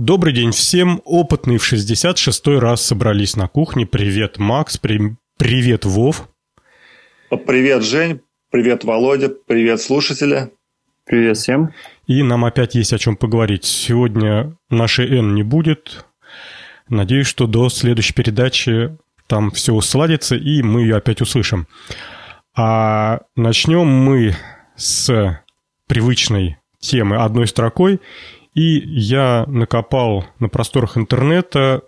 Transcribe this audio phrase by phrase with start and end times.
[0.00, 1.02] Добрый день всем.
[1.04, 3.84] Опытные в 66-й раз собрались на кухне.
[3.84, 4.78] Привет, Макс.
[4.78, 5.16] При...
[5.36, 6.26] Привет, Вов.
[7.28, 8.22] Привет, Жень.
[8.50, 9.28] Привет, Володя.
[9.28, 10.52] Привет, слушатели.
[11.04, 11.74] Привет всем.
[12.06, 13.66] И нам опять есть о чем поговорить.
[13.66, 16.06] Сегодня нашей Н не будет.
[16.88, 18.96] Надеюсь, что до следующей передачи
[19.26, 21.66] там все усладится, и мы ее опять услышим.
[22.56, 24.34] А начнем мы
[24.76, 25.42] с
[25.86, 28.00] привычной темы одной строкой.
[28.54, 31.82] И я накопал на просторах интернета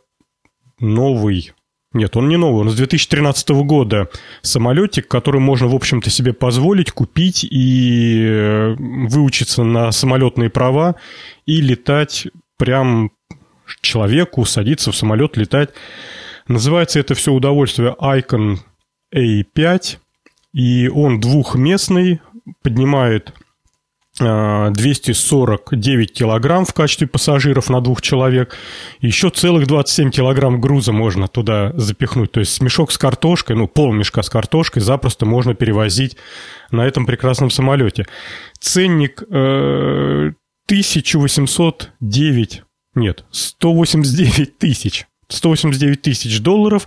[0.79, 1.53] новый
[1.95, 4.09] нет, он не новый, он с 2013 года
[4.41, 10.95] самолетик, который можно, в общем-то, себе позволить купить и э, выучиться на самолетные права
[11.45, 13.11] и летать прям
[13.83, 15.71] человеку, садиться в самолет, летать.
[16.49, 18.59] Называется это все удовольствие Icon
[19.15, 19.99] A5,
[20.55, 22.21] и он двухместный,
[22.63, 23.35] поднимает
[24.19, 28.57] 249 а, килограмм в качестве пассажиров на двух человек.
[29.01, 32.31] Еще целых 27 килограмм груза можно туда запихнуть.
[32.31, 36.19] То есть мешок с картошкой, ну, пол мешка с картошкой запросто можно перевозить
[36.71, 38.05] на этом прекрасном самолете.
[38.61, 40.33] Ценник э,
[40.67, 42.63] 1809,
[42.95, 45.07] нет, 189 тысяч.
[45.29, 46.87] 189 тысяч долларов,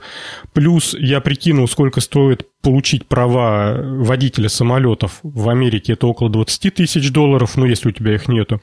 [0.53, 7.11] плюс я прикинул, сколько стоит получить права водителя самолетов в Америке, это около 20 тысяч
[7.11, 8.61] долларов, ну, если у тебя их нету.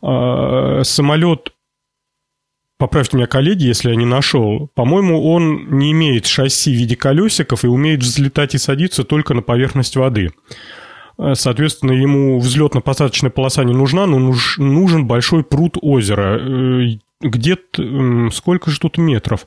[0.00, 1.52] А, самолет,
[2.78, 7.64] поправьте меня, коллеги, если я не нашел, по-моему, он не имеет шасси в виде колесиков
[7.64, 10.30] и умеет взлетать и садиться только на поверхность воды.
[11.16, 16.40] А, соответственно, ему взлетно-посадочная полоса не нужна, но нужен большой пруд озера.
[17.24, 18.30] Где-то...
[18.30, 19.46] Сколько же тут метров?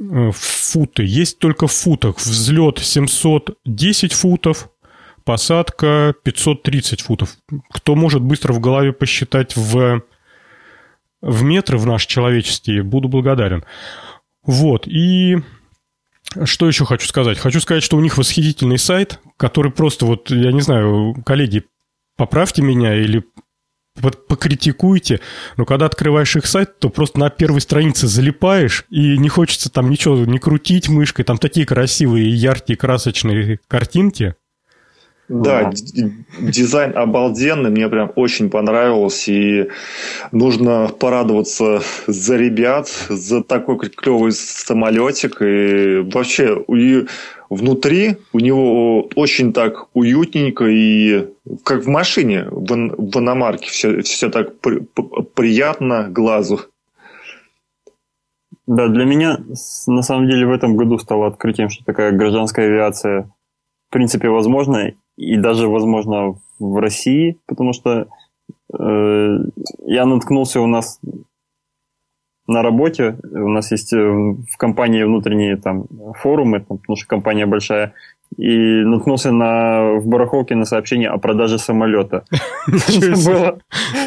[0.00, 1.04] Э, футы.
[1.04, 2.16] Есть только в футах.
[2.18, 4.70] Взлет 710 футов,
[5.24, 7.36] посадка 530 футов.
[7.72, 10.02] Кто может быстро в голове посчитать в,
[11.20, 13.64] в метры в наш человеческие, буду благодарен.
[14.42, 15.36] Вот, и
[16.44, 17.38] что еще хочу сказать?
[17.38, 21.64] Хочу сказать, что у них восхитительный сайт, который просто вот, я не знаю, коллеги,
[22.16, 23.24] поправьте меня или
[24.00, 25.20] покритикуйте,
[25.56, 29.90] но когда открываешь их сайт, то просто на первой странице залипаешь, и не хочется там
[29.90, 34.34] ничего не крутить мышкой, там такие красивые, яркие, красочные картинки.
[35.30, 35.70] Да,
[36.40, 39.68] дизайн обалденный, мне прям очень понравился, и
[40.32, 47.06] нужно порадоваться за ребят, за такой клевый самолетик, и вообще, и
[47.48, 51.28] внутри у него очень так уютненько и
[51.64, 54.80] как в машине в, в иномарке все, все так при,
[55.36, 56.62] приятно глазу.
[58.66, 59.38] Да, для меня
[59.86, 63.30] на самом деле в этом году стало открытием, что такая гражданская авиация
[63.90, 68.06] в принципе возможна и даже возможно в России, потому что
[68.72, 69.38] э,
[69.86, 70.98] я наткнулся у нас
[72.46, 73.18] на работе.
[73.30, 77.92] У нас есть э, в компании внутренние там форумы, там, потому что компания большая.
[78.38, 82.24] И наткнулся на, в барахолке на сообщение о продаже самолета.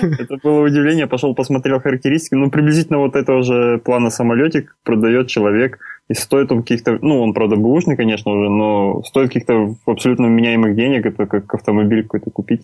[0.02, 1.08] Это было удивление.
[1.08, 2.34] Пошел посмотрел характеристики.
[2.34, 5.78] Ну, приблизительно вот этого же плана самолетик продает человек.
[6.10, 7.00] И стоит он каких-то...
[7.02, 11.06] Ну, он, правда, бэушный, конечно, уже, но стоит каких-то абсолютно меняемых денег.
[11.06, 12.64] Это как автомобиль какой-то купить.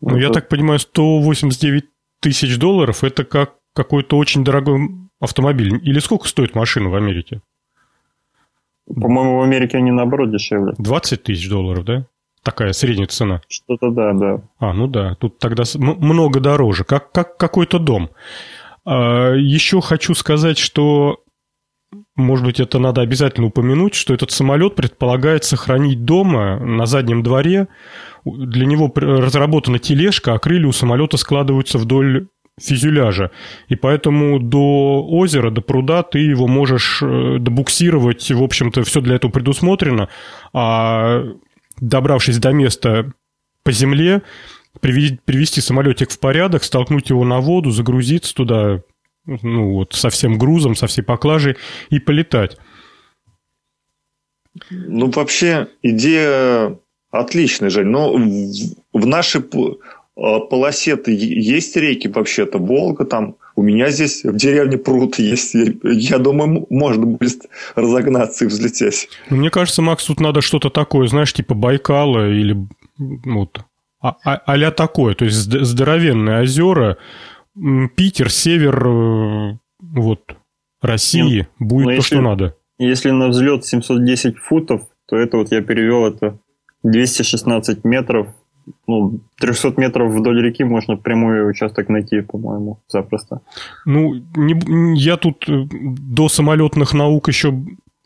[0.00, 1.84] Ну, я так понимаю, 189
[2.20, 4.90] тысяч долларов– это как какой-то очень дорогой
[5.20, 5.80] автомобиль.
[5.82, 7.40] Или сколько стоит машина в Америке?
[8.86, 10.74] По-моему, в Америке они наоборот дешевле.
[10.78, 12.06] 20 тысяч долларов, да?
[12.42, 13.42] Такая средняя цена.
[13.48, 14.40] Что-то да, да.
[14.58, 18.10] А, ну да, тут тогда много дороже, как, как какой-то дом.
[18.84, 21.20] А, еще хочу сказать, что,
[22.16, 27.68] может быть, это надо обязательно упомянуть, что этот самолет предполагается хранить дома на заднем дворе.
[28.24, 32.28] Для него разработана тележка, а крылья у самолета складываются вдоль
[32.60, 33.30] фюзеляжа.
[33.68, 38.30] И поэтому до озера, до пруда ты его можешь э, добуксировать.
[38.30, 40.08] В общем-то, все для этого предусмотрено.
[40.52, 41.22] А
[41.80, 43.12] добравшись до места
[43.62, 44.22] по земле,
[44.80, 48.82] привести самолетик в порядок, столкнуть его на воду, загрузиться туда,
[49.42, 51.56] ну вот, со всем грузом, со всей поклажей
[51.90, 52.56] и полетать.
[54.70, 56.78] Ну, вообще, идея
[57.10, 57.86] отличная, Жень.
[57.86, 58.22] Но в,
[58.92, 59.42] в нашей
[60.16, 63.36] а, полосе-то есть реки вообще-то, Волга там.
[63.54, 65.54] У меня здесь в деревне пруд есть.
[65.82, 69.08] Я думаю, можно будет разогнаться и взлететь.
[69.30, 72.56] Ну, мне кажется, Макс, тут надо что-то такое, знаешь, типа Байкала или
[72.98, 73.60] вот
[74.00, 75.14] а, а, а такое.
[75.14, 76.98] То есть здоровенные озера,
[77.96, 80.36] Питер, север, э, вот,
[80.80, 82.56] России, Нет, будет то, если, что надо.
[82.78, 86.38] Если на взлет 710 футов, то это вот я перевел это
[86.82, 88.28] 216 метров
[88.86, 93.40] ну, 300 метров вдоль реки можно прямой участок найти, по-моему, запросто.
[93.86, 97.54] Ну, не, я тут э, до самолетных наук еще,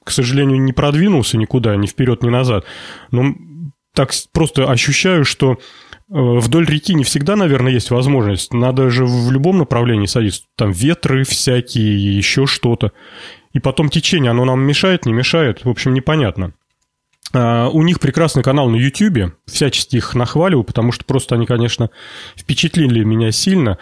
[0.05, 2.65] к сожалению, не продвинулся никуда, ни вперед, ни назад.
[3.11, 3.35] Но
[3.95, 5.59] так просто ощущаю, что
[6.13, 8.53] вдоль реки не всегда, наверное, есть возможность.
[8.53, 10.43] Надо же в любом направлении садиться.
[10.57, 12.93] Там ветры всякие, еще что-то.
[13.53, 15.65] И потом течение, оно нам мешает, не мешает.
[15.65, 16.53] В общем, непонятно.
[17.35, 21.91] А, у них прекрасный канал на YouTube, всячески их нахваливаю, потому что просто они, конечно,
[22.37, 23.79] впечатлили меня сильно.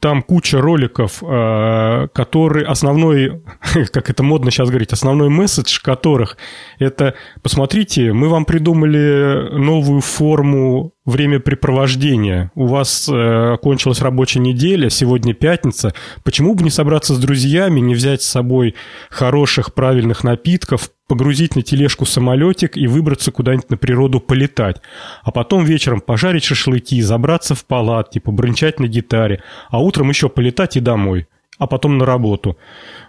[0.00, 3.42] Там куча роликов, а, которые основной,
[3.92, 6.38] как это модно сейчас говорить, основной месседж которых
[6.78, 12.50] это, посмотрите, мы вам придумали новую форму времяпрепровождения.
[12.54, 15.94] У вас э, кончилась рабочая неделя, сегодня пятница.
[16.22, 18.74] Почему бы не собраться с друзьями, не взять с собой
[19.10, 24.80] хороших, правильных напитков, погрузить на тележку самолетик и выбраться куда-нибудь на природу полетать.
[25.22, 30.78] А потом вечером пожарить шашлыки, забраться в палатки, побрынчать на гитаре, а утром еще полетать
[30.78, 31.26] и домой,
[31.58, 32.56] а потом на работу.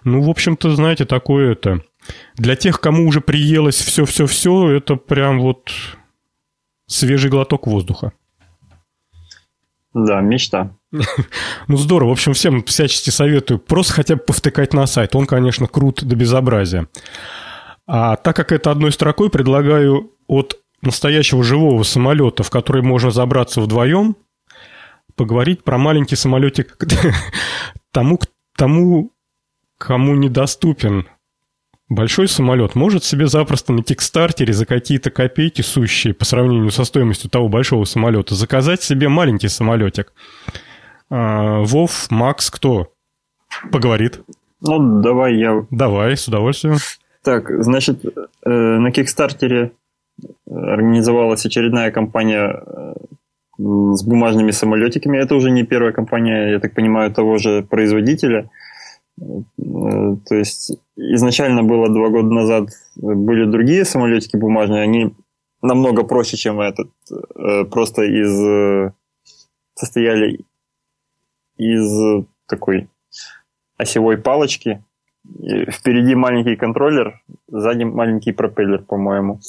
[0.04, 1.82] Ну, в общем-то, знаете, такое это...
[2.36, 5.72] Для тех, кому уже приелось все-все-все, это прям вот
[6.88, 8.14] свежий глоток воздуха.
[9.94, 10.76] Да, мечта.
[11.68, 12.10] Ну, здорово.
[12.10, 15.16] В общем, всем всячески советую просто хотя бы повтыкать на сайт.
[15.16, 16.88] Он, конечно, крут до безобразия.
[17.88, 23.62] А так как это одной строкой, предлагаю от настоящего живого самолета, в который можно забраться
[23.62, 24.16] вдвоем,
[25.16, 26.78] поговорить про маленький самолетик
[27.92, 28.20] тому,
[28.58, 29.12] тому,
[29.78, 31.08] кому недоступен
[31.90, 37.30] большой самолет, может себе запросто на Кикстартере за какие-то копейки сущие по сравнению со стоимостью
[37.30, 40.14] того большого самолета заказать себе маленький самолетик.
[41.10, 42.92] А, Вов, Макс, кто
[43.72, 44.22] поговорит?
[44.62, 45.66] Ну, давай я.
[45.70, 46.78] Давай, с удовольствием.
[47.24, 49.72] Так, значит, э, на Кикстартере
[50.50, 52.94] организовалась очередная компания э,
[53.58, 55.18] с бумажными самолетиками.
[55.18, 58.50] Это уже не первая компания, я так понимаю, того же производителя.
[59.20, 65.14] Э, то есть изначально было два года назад были другие самолетики бумажные, они
[65.62, 66.90] намного проще, чем этот.
[67.72, 68.92] Просто из
[69.74, 70.46] состояли
[71.58, 72.90] из такой
[73.78, 74.84] осевой палочки,
[75.70, 79.40] Впереди маленький контроллер, сзади маленький пропеллер, по-моему.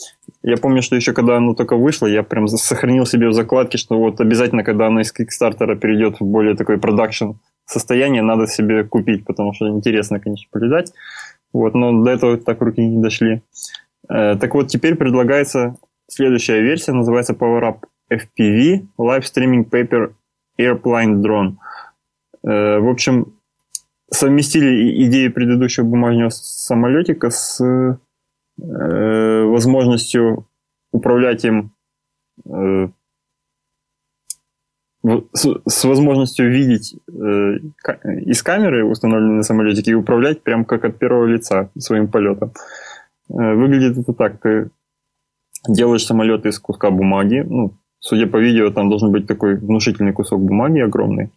[0.43, 3.99] Я помню, что еще когда оно только вышло, я прям сохранил себе в закладке, что
[3.99, 7.32] вот обязательно, когда оно из Kickstarter перейдет в более такой продакшн
[7.67, 10.93] состояние, надо себе купить, потому что интересно, конечно, полетать.
[11.52, 13.43] Вот, но до этого так руки не дошли.
[14.08, 15.76] Э, так вот, теперь предлагается
[16.08, 17.78] следующая версия, называется PowerUp
[18.12, 20.12] FPV Live Streaming Paper
[20.61, 21.56] Airplane Drone.
[22.44, 23.36] Э, в общем,
[24.11, 30.47] совместили идею предыдущего бумажного самолетика с э, возможностью
[30.93, 31.73] управлять им
[32.49, 32.88] э,
[35.32, 37.12] с, с возможностью видеть э,
[38.25, 42.52] из камеры, установленной на самолетике, и управлять прям как от первого лица своим полетом.
[43.29, 44.41] Э, выглядит это так.
[44.41, 44.70] Ты
[45.69, 47.44] делаешь самолет из куска бумаги.
[47.49, 51.31] Ну, судя по видео, там должен быть такой внушительный кусок бумаги огромный.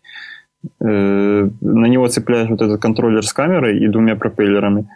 [0.80, 4.90] На него цепляешь вот этот контроллер с камерой и двумя пропеллерами,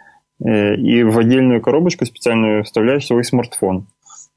[0.44, 3.86] э, и в отдельную коробочку специальную вставляешь свой смартфон.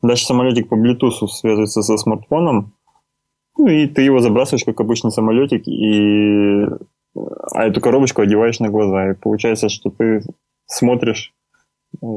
[0.02, 2.74] Дальше самолетик по Bluetooth связывается со смартфоном,
[3.58, 6.66] ну и ты его забрасываешь, как обычный самолетик, и
[7.52, 9.12] а эту коробочку одеваешь на глаза.
[9.12, 10.22] И получается, что ты
[10.66, 11.34] смотришь
[12.02, 12.08] э,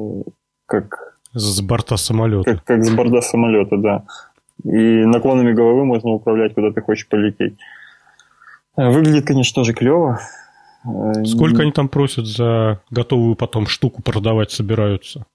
[0.66, 1.18] как...
[1.32, 2.56] С борта самолета.
[2.56, 4.04] Как, как с борта самолета, да.
[4.64, 7.56] И наклонами головы можно управлять, куда ты хочешь полететь.
[8.76, 10.20] Выглядит, конечно, тоже клево.
[10.84, 15.26] Э, Сколько они там просят за готовую потом штуку продавать собираются?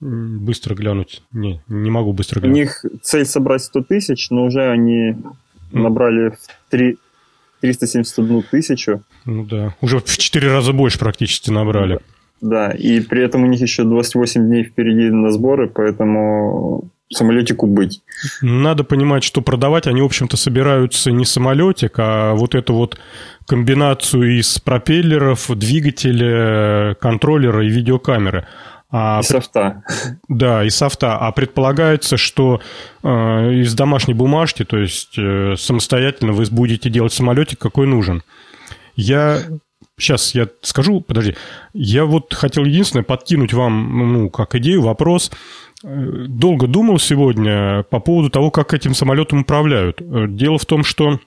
[0.00, 1.22] Быстро глянуть.
[1.32, 2.56] Не, не могу быстро глянуть.
[2.56, 5.16] У них цель собрать 100 тысяч, но уже они
[5.70, 6.98] набрали в 3,
[7.60, 9.02] 371 тысячу.
[9.24, 12.00] Ну да, уже в 4 раза больше практически набрали.
[12.40, 18.02] Да, и при этом у них еще 28 дней впереди на сборы, поэтому самолетику быть.
[18.40, 22.98] Надо понимать, что продавать они, в общем-то, собираются не самолетик, а вот эту вот
[23.46, 28.46] комбинацию из пропеллеров, двигателя, контроллера и видеокамеры.
[28.90, 29.82] А, и софта.
[30.28, 31.16] Да, и софта.
[31.16, 32.60] А предполагается, что
[33.02, 38.22] э, из домашней бумажки, то есть э, самостоятельно вы будете делать самолетик, какой нужен.
[38.94, 39.38] Я
[39.98, 41.36] сейчас я скажу, подожди,
[41.72, 45.30] я вот хотел единственное подкинуть вам, ну, как идею, вопрос
[45.82, 50.00] долго думал сегодня по поводу того, как этим самолетом управляют.
[50.36, 51.18] Дело в том, что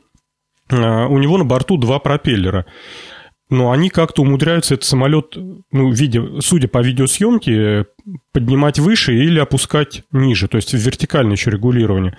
[0.70, 2.66] э, у него на борту два пропеллера.
[3.50, 5.36] Но они как-то умудряются этот самолет,
[5.72, 7.86] ну, видя, судя по видеосъемке,
[8.34, 12.18] поднимать выше или опускать ниже, то есть в вертикальное еще регулирование.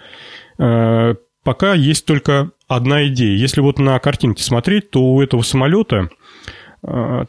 [0.59, 3.37] э, пока есть только одна идея.
[3.37, 6.11] Если вот на картинке смотреть, то у этого самолета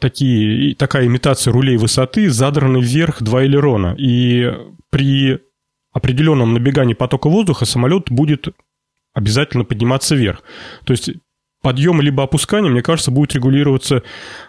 [0.00, 3.94] такие, такая имитация рулей высоты задраны вверх два элерона.
[3.98, 4.52] И
[4.90, 5.40] при
[5.92, 8.48] определенном набегании потока воздуха самолет будет
[9.14, 10.42] обязательно подниматься вверх.
[10.84, 11.10] То есть
[11.62, 14.02] подъем либо опускание, мне кажется, будет регулироваться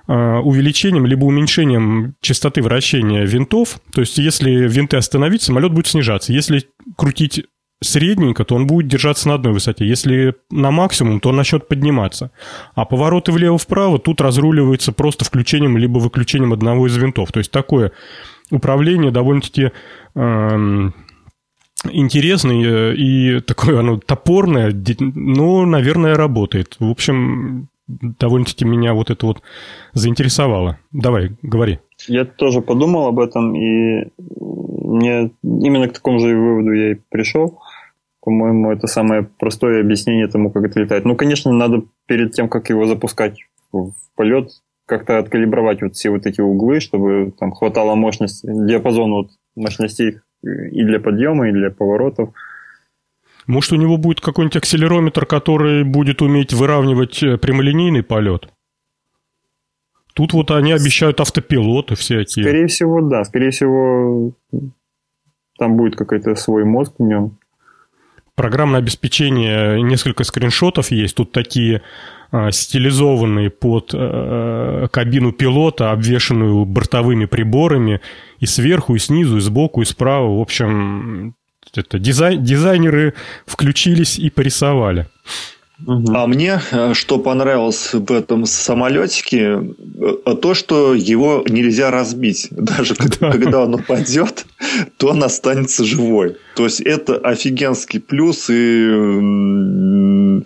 [0.07, 3.79] э, увеличением либо уменьшением частоты вращения винтов.
[3.91, 6.33] То есть если винты остановить, самолет будет снижаться.
[6.33, 6.65] Если
[6.97, 7.45] крутить
[7.81, 9.87] средненько, то он будет держаться на одной высоте.
[9.87, 12.31] Если на максимум, то он начнет подниматься.
[12.75, 17.31] А повороты влево-вправо тут разруливаются просто включением либо выключением одного из винтов.
[17.31, 17.91] То есть такое
[18.51, 19.71] управление довольно-таки
[20.15, 20.91] э,
[21.91, 26.75] интересное и такое оно топорное, но, наверное, работает.
[26.79, 29.41] В общем, довольно-таки меня вот это вот
[29.93, 30.79] заинтересовало.
[30.91, 31.79] Давай, говори.
[32.07, 37.59] Я тоже подумал об этом, и мне именно к такому же выводу я и пришел.
[38.29, 41.03] По-моему, это самое простое объяснение тому, как это летает.
[41.03, 43.39] Ну, конечно, надо перед тем, как его запускать
[43.71, 44.51] в полет,
[44.85, 50.83] как-то откалибровать вот все вот эти углы, чтобы там хватало мощности, диапазон вот мощностей и
[50.83, 52.29] для подъема, и для поворотов.
[53.47, 58.47] Может, у него будет какой-нибудь акселерометр, который будет уметь выравнивать э, прямолинейный полет?
[60.13, 62.45] Тут вот они обещают автопилоты всякие.
[62.45, 63.23] Скорее всего, да.
[63.23, 64.33] Скорее всего,
[65.57, 67.38] там будет какой-то свой мозг в нем.
[68.39, 71.17] Программное обеспечение, несколько скриншотов есть.
[71.17, 71.81] Тут такие
[72.31, 77.99] э, стилизованные под э, кабину пилота, обвешенную бортовыми приборами
[78.39, 80.37] и сверху, и снизу, и сбоку, и справа.
[80.37, 81.35] В общем,
[81.75, 83.13] это дизайн, дизайнеры
[83.45, 85.07] включились и порисовали.
[85.85, 86.13] Угу.
[86.13, 89.61] А мне э, что понравилось в этом самолетике,
[90.25, 92.47] э, то, что его нельзя разбить.
[92.51, 93.31] Даже да.
[93.31, 94.45] когда он упадет,
[94.97, 96.37] то он останется живой.
[96.55, 100.43] То есть это офигенский плюс и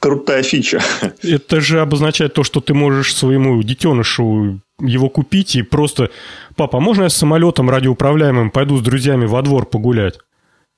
[0.00, 0.80] крутая фича.
[1.22, 6.10] Это же обозначает то, что ты можешь своему детенышу его купить и просто...
[6.56, 10.18] Папа, а можно я с самолетом радиоуправляемым пойду с друзьями во двор погулять?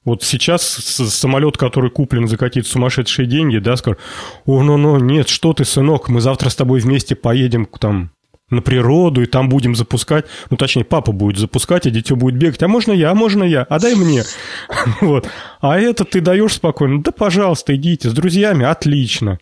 [0.05, 4.01] Вот сейчас самолет, который куплен за какие-то сумасшедшие деньги, да, скажет,
[4.47, 8.11] о, ну, ну, нет, что ты, сынок, мы завтра с тобой вместе поедем там
[8.49, 12.63] на природу, и там будем запускать, ну, точнее, папа будет запускать, а дитё будет бегать,
[12.63, 14.25] а можно я, а можно я, а дай мне.
[15.03, 15.29] Вот.
[15.61, 19.39] А это ты даешь спокойно, да, пожалуйста, идите, с друзьями, отлично.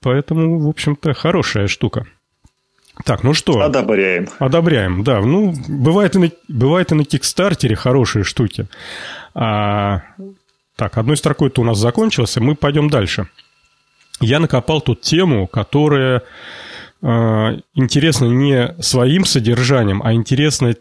[0.00, 2.06] Поэтому, в общем-то, хорошая штука.
[3.04, 3.60] Так, ну что?
[3.60, 4.28] Одобряем.
[4.38, 5.20] Одобряем, да.
[5.20, 8.66] Ну, бывает и на, бывает и на Кикстартере хорошие штуки.
[9.34, 10.02] А,
[10.76, 13.28] так, одной строкой-то у нас закончился, мы пойдем дальше.
[14.20, 16.22] Я накопал тут тему, которая
[17.02, 17.06] э,
[17.74, 20.74] интересна не своим содержанием, а интересна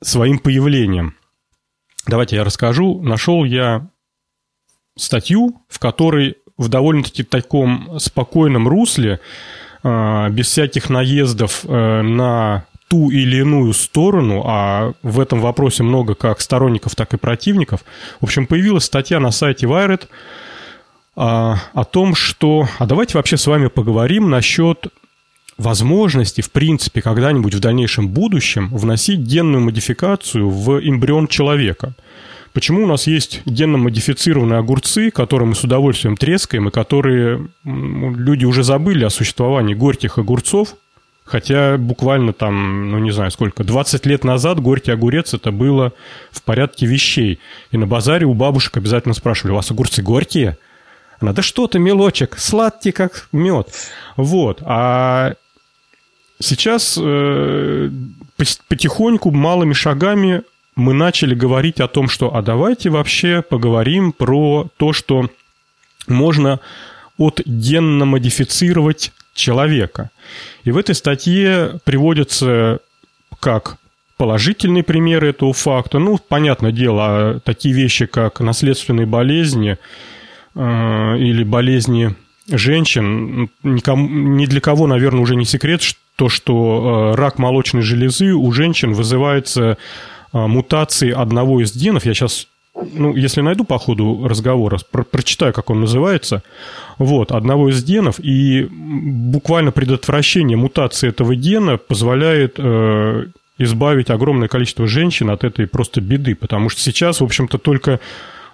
[0.00, 1.16] своим появлением.
[2.06, 3.00] Давайте я расскажу.
[3.02, 3.88] Нашел я
[4.96, 9.20] статью, в которой в довольно-таки таком спокойном русле
[9.82, 16.14] Э, без всяких наездов э, на ту или иную сторону, а в этом вопросе много
[16.14, 17.86] как сторонников, так и противников.
[18.20, 20.08] В общем, появилась статья на сайте Wired
[21.16, 22.68] а, о том, что...
[22.78, 24.88] А давайте вообще с вами поговорим насчет
[25.56, 31.94] возможности, в принципе, когда-нибудь в дальнейшем будущем вносить генную модификацию в эмбрион человека–
[32.52, 38.62] Почему у нас есть генно-модифицированные огурцы, которые мы с удовольствием трескаем, и которые люди уже
[38.62, 40.76] забыли о существовании горьких огурцов,
[41.24, 45.92] Хотя буквально там, ну не знаю сколько, 20 лет назад горький огурец это было
[46.30, 47.38] в порядке вещей.
[47.70, 50.58] И на базаре у бабушек обязательно спрашивали, у вас огурцы горькие?
[51.20, 53.68] Она, да что ты, мелочек, сладкий как мед.
[54.16, 54.60] Вот.
[54.62, 55.34] А
[56.40, 57.90] сейчас э,
[58.68, 60.42] потихоньку, малыми шагами
[60.74, 65.30] мы начали говорить о том, что а давайте вообще поговорим про то, что
[66.08, 66.60] можно
[67.18, 70.10] от генно модифицировать человека.
[70.64, 72.80] И в этой статье приводятся
[73.40, 73.76] как
[74.16, 75.98] положительные примеры этого факта.
[75.98, 79.78] Ну, понятное дело, такие вещи, как наследственные болезни
[80.54, 82.14] э, или болезни
[82.48, 85.82] женщин, никому, ни для кого, наверное, уже не секрет,
[86.16, 89.78] то, что э, рак молочной железы у женщин вызывается
[90.32, 92.06] а, мутации одного из генов.
[92.06, 96.42] Я сейчас, ну, если найду по ходу разговора, про прочитаю, как он называется.
[96.98, 98.18] Вот, одного из генов.
[98.18, 103.26] И буквально предотвращение мутации этого гена позволяет э,
[103.58, 106.34] избавить огромное количество женщин от этой просто беды.
[106.34, 108.00] Потому что сейчас, в общем-то, только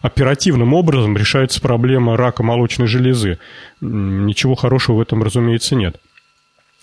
[0.01, 3.39] оперативным образом решается проблема рака молочной железы.
[3.81, 6.01] Ничего хорошего в этом, разумеется, нет.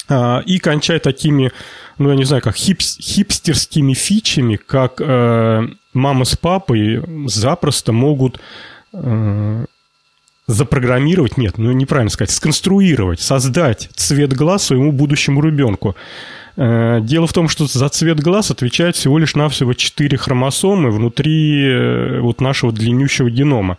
[0.08, 1.52] А, и кончая такими,
[1.98, 8.40] ну, я не знаю, как хипс, хипстерскими фичами, как э, мама с папой запросто могут
[10.48, 15.96] запрограммировать, нет, ну неправильно сказать, сконструировать, создать цвет глаз своему будущему ребенку.
[16.58, 21.66] Э, дело в том, что за цвет глаз отвечает всего лишь навсего 4 хромосомы внутри
[21.66, 23.78] э, вот нашего длиннющего генома.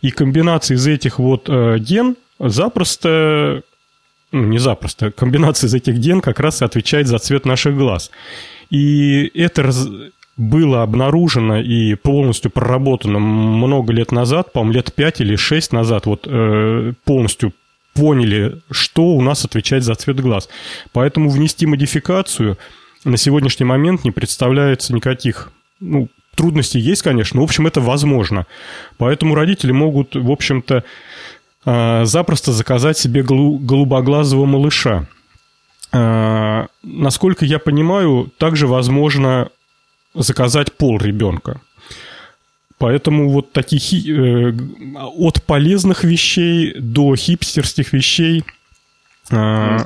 [0.00, 3.62] И комбинация из этих вот э, ген запросто,
[4.36, 8.10] ну не запросто, комбинация из этих ген как раз и отвечает за цвет наших глаз.
[8.70, 9.88] И это раз,
[10.36, 16.26] было обнаружено и полностью проработано много лет назад, по-моему, лет 5 или 6 назад, вот
[16.26, 17.52] э, полностью
[17.94, 20.48] поняли, что у нас отвечает за цвет глаз.
[20.92, 22.58] Поэтому внести модификацию
[23.04, 25.50] на сегодняшний момент не представляется никаких
[25.80, 28.46] ну, трудностей есть, конечно, но, в общем, это возможно.
[28.98, 30.84] Поэтому родители могут, в общем-то,
[31.66, 35.06] запросто заказать себе голубоглазого малыша.
[35.92, 39.50] Э, насколько я понимаю, также возможно
[40.14, 41.60] заказать пол ребенка.
[42.78, 44.54] Поэтому вот такие э,
[45.16, 48.44] от полезных вещей до хипстерских вещей.
[49.30, 49.78] Э...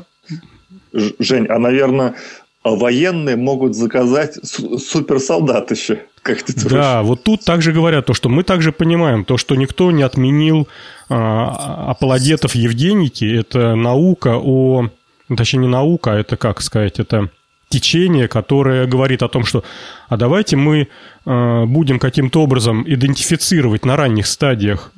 [0.92, 2.16] Жень, а наверное,
[2.64, 6.06] военные могут заказать суперсолдат еще.
[6.22, 6.68] Как ты?
[6.68, 10.68] Да, вот тут также говорят то, что мы также понимаем, то, что никто не отменил
[11.08, 13.24] э, апологетов Евгеники.
[13.24, 14.90] Это наука о...
[15.34, 17.30] Точнее, не наука, а это, как сказать, это
[17.70, 19.64] течение, которое говорит о том, что
[20.08, 20.88] а давайте мы
[21.24, 24.92] э, будем каким-то образом идентифицировать на ранних стадиях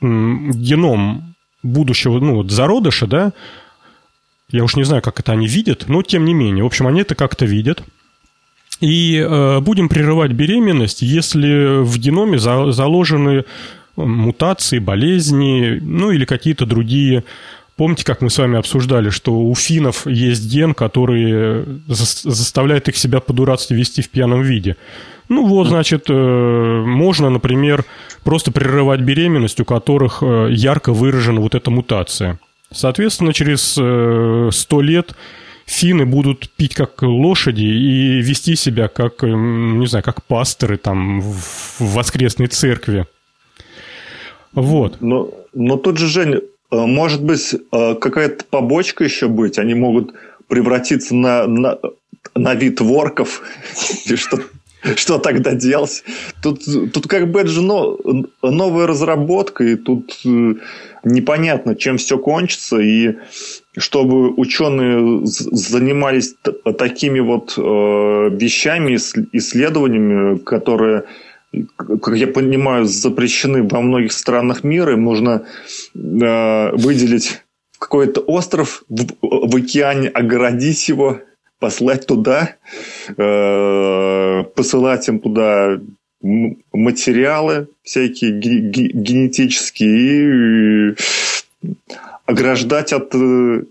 [0.00, 3.32] э, геном будущего ну, вот зародыша, да,
[4.50, 7.00] я уж не знаю, как это они видят, но тем не менее, в общем, они
[7.00, 7.82] это как-то видят.
[8.82, 13.44] И э, будем прерывать беременность, если в геноме за, заложены
[13.96, 17.24] мутации, болезни, ну или какие-то другие
[17.76, 23.20] Помните, как мы с вами обсуждали, что у финнов есть ген, который заставляет их себя
[23.20, 24.76] по-дурацки вести в пьяном виде?
[25.28, 26.12] Ну вот, значит, э,
[26.86, 27.84] можно, например,
[28.24, 32.38] просто прерывать беременность, у которых э, ярко выражена вот эта мутация.
[32.70, 35.14] Соответственно, через 100 э, лет
[35.72, 41.80] финны будут пить как лошади и вести себя как, не знаю, как пасторы там в
[41.80, 43.06] воскресной церкви.
[44.52, 45.00] Вот.
[45.00, 46.40] Но, но тут же, Жень,
[46.72, 49.58] Э, может быть, э, какая-то побочка еще быть?
[49.58, 50.14] Они могут
[50.48, 51.78] превратиться на, на,
[52.34, 53.42] на вид ворков?
[54.06, 54.40] И что,
[54.96, 56.02] что тогда делать?
[56.42, 57.98] Тут, тут как бы это же но,
[58.42, 60.54] новая разработка, и тут э,
[61.04, 62.78] непонятно, чем все кончится.
[62.78, 63.16] И
[63.76, 66.34] чтобы ученые занимались
[66.78, 68.96] такими вот вещами,
[69.32, 71.04] исследованиями, которые
[71.76, 74.92] как я понимаю, запрещены во многих странах мира.
[74.92, 75.46] Им нужно
[75.94, 77.42] э, выделить
[77.78, 81.20] какой-то остров в, в океане, огородить его,
[81.58, 82.56] послать туда,
[83.16, 85.78] э, посылать им туда
[86.22, 90.94] материалы всякие генетические и
[92.26, 93.62] ограждать от, э,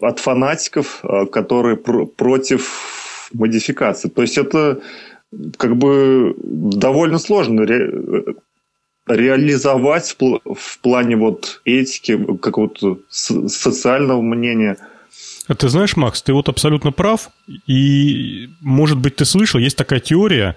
[0.00, 4.08] от фанатиков, э, которые пр против модификации.
[4.08, 4.80] То есть это
[5.56, 8.34] как бы довольно сложно ре,
[9.06, 14.76] реализовать в, в плане вот этики, какого-то социального мнения.
[15.46, 17.30] А ты знаешь, Макс, ты вот абсолютно прав.
[17.66, 20.56] И, может быть, ты слышал, есть такая теория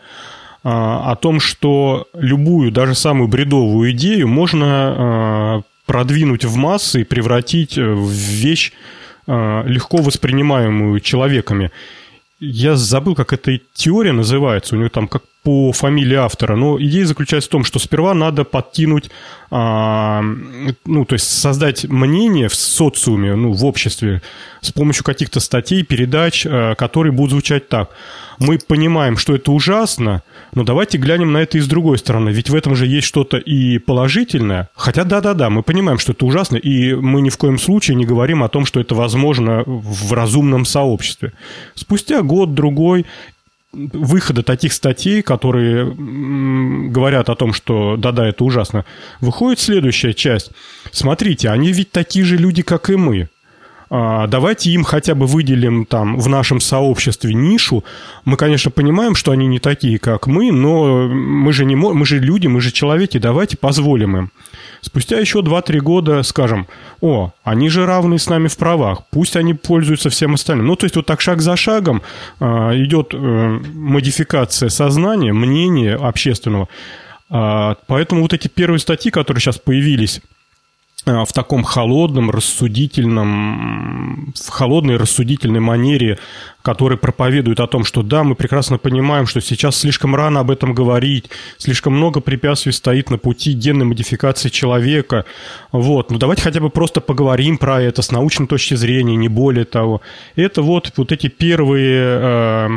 [0.63, 7.77] о том, что любую, даже самую бредовую идею можно а, продвинуть в массы и превратить
[7.77, 8.71] в вещь
[9.25, 11.71] легко воспринимаемую человеками.
[12.41, 17.05] Я забыл, как эта теория называется, у него там как по фамилии автора, но идея
[17.05, 19.11] заключается в том, что сперва надо подкинуть,
[19.51, 20.23] а,
[20.85, 24.21] ну, то есть создать мнение в социуме, ну, в обществе
[24.61, 27.89] с помощью каких-то статей, передач, а, которые будут звучать так.
[28.39, 32.49] Мы понимаем, что это ужасно, но давайте глянем на это и с другой стороны, ведь
[32.49, 34.69] в этом же есть что-то и положительное.
[34.75, 38.43] Хотя да-да-да, мы понимаем, что это ужасно, и мы ни в коем случае не говорим
[38.43, 41.33] о том, что это возможно в разумном сообществе.
[41.75, 43.05] Спустя год-другой
[43.73, 45.91] выхода таких статей, которые
[46.89, 48.85] говорят о том, что да-да, это ужасно,
[49.19, 50.51] выходит следующая часть.
[50.91, 53.29] Смотрите, они ведь такие же люди, как и мы.
[53.95, 57.83] А, давайте им хотя бы выделим там в нашем сообществе нишу.
[58.25, 62.19] Мы, конечно, понимаем, что они не такие, как мы, но мы же, не, мы же
[62.19, 64.31] люди, мы же человеки, давайте позволим им.
[64.83, 66.67] Спустя еще 2-3 года скажем,
[66.99, 70.67] о, они же равны с нами в правах, пусть они пользуются всем остальным.
[70.67, 72.01] Ну, то есть вот так шаг за шагом
[72.41, 72.45] э,
[72.83, 76.67] идет э, модификация сознания, мнения общественного.
[77.29, 80.21] Э, поэтому вот эти первые статьи, которые сейчас появились
[81.05, 86.17] в таком холодном, рассудительном, в холодной, рассудительной манере,
[86.61, 90.73] который проповедует о том, что да, мы прекрасно понимаем, что сейчас слишком рано об этом
[90.73, 95.25] говорить, слишком много препятствий стоит на пути генной модификации человека.
[95.73, 99.65] Вот, ну давайте хотя бы просто поговорим про это с научной точки зрения, не более
[99.65, 100.01] того.
[100.37, 102.69] Это вот, вот эти первые э,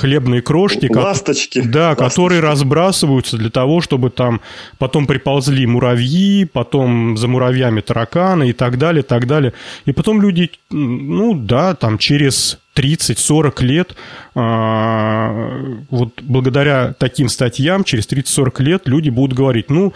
[0.00, 0.90] хлебные крошки.
[0.92, 1.60] Ласточки.
[1.60, 2.04] Да, Ласточки.
[2.04, 4.40] которые разбрасываются для того, чтобы там
[4.78, 9.52] потом приползли муравьи, потом за муравьями тараканы и так далее, так далее.
[9.84, 13.96] И потом люди, ну да, там через 30-40 лет,
[14.34, 15.60] а,
[15.90, 19.92] вот благодаря таким статьям, через 30-40 лет люди будут говорить, ну,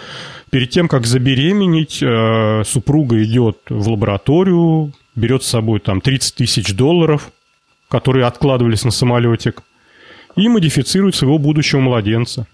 [0.50, 6.74] перед тем, как забеременеть, а, супруга идет в лабораторию, берет с собой там 30 тысяч
[6.74, 7.30] долларов,
[7.88, 9.62] которые откладывались на самолетик,
[10.36, 12.46] и модифицирует своего будущего младенца.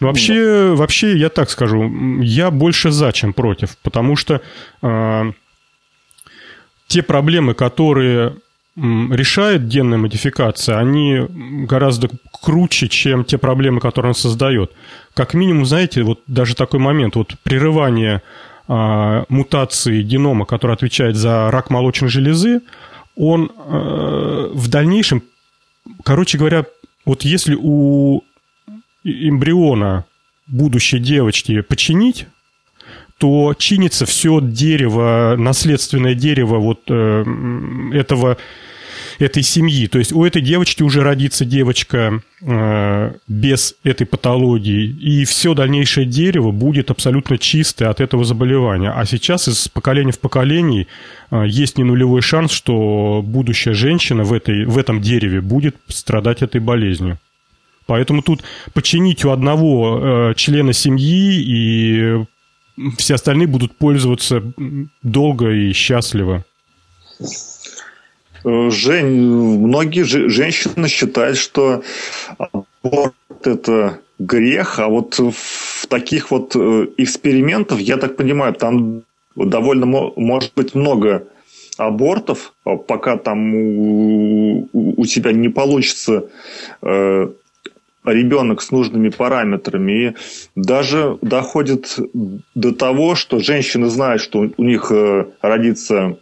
[0.00, 4.40] Вообще, вообще, я так скажу, я больше за, чем против, потому что
[4.82, 5.32] э,
[6.86, 8.36] те проблемы, которые
[8.76, 11.26] решает генная модификация, они
[11.66, 12.08] гораздо
[12.42, 14.72] круче, чем те проблемы, которые он создает.
[15.14, 18.22] Как минимум, знаете, вот даже такой момент, вот прерывание
[18.68, 22.60] э, мутации генома, который отвечает за рак молочной железы,
[23.16, 25.24] он э, в дальнейшем
[26.04, 26.64] короче говоря,
[27.04, 28.22] вот если у
[29.04, 30.04] эмбриона
[30.46, 32.26] будущей девочки починить,
[33.18, 37.24] то чинится все дерево, наследственное дерево вот э,
[37.92, 38.38] этого
[39.18, 39.86] этой семьи.
[39.86, 46.06] То есть у этой девочки уже родится девочка э, без этой патологии, и все дальнейшее
[46.06, 48.90] дерево будет абсолютно чистое от этого заболевания.
[48.90, 50.86] А сейчас из поколения в поколение
[51.30, 56.42] э, есть не нулевой шанс, что будущая женщина в, этой, в этом дереве будет страдать
[56.42, 57.18] этой болезнью.
[57.86, 58.42] Поэтому тут
[58.74, 62.24] починить у одного э, члена семьи и
[62.98, 64.42] все остальные будут пользоваться
[65.02, 66.44] долго и счастливо.
[68.44, 71.82] Жень, многие женщины считают, что
[72.38, 79.02] аборт– это грех, а вот в таких вот э, экспериментов, я так понимаю, там
[79.36, 81.28] довольно может быть много
[81.76, 86.28] абортов, а пока там у, у тебя не получится
[86.82, 87.28] э,
[88.04, 89.92] ребенок с нужными параметрами.
[89.92, 90.14] И
[90.56, 91.98] даже доходит
[92.54, 96.18] до того, что женщины знают, что у них э, родится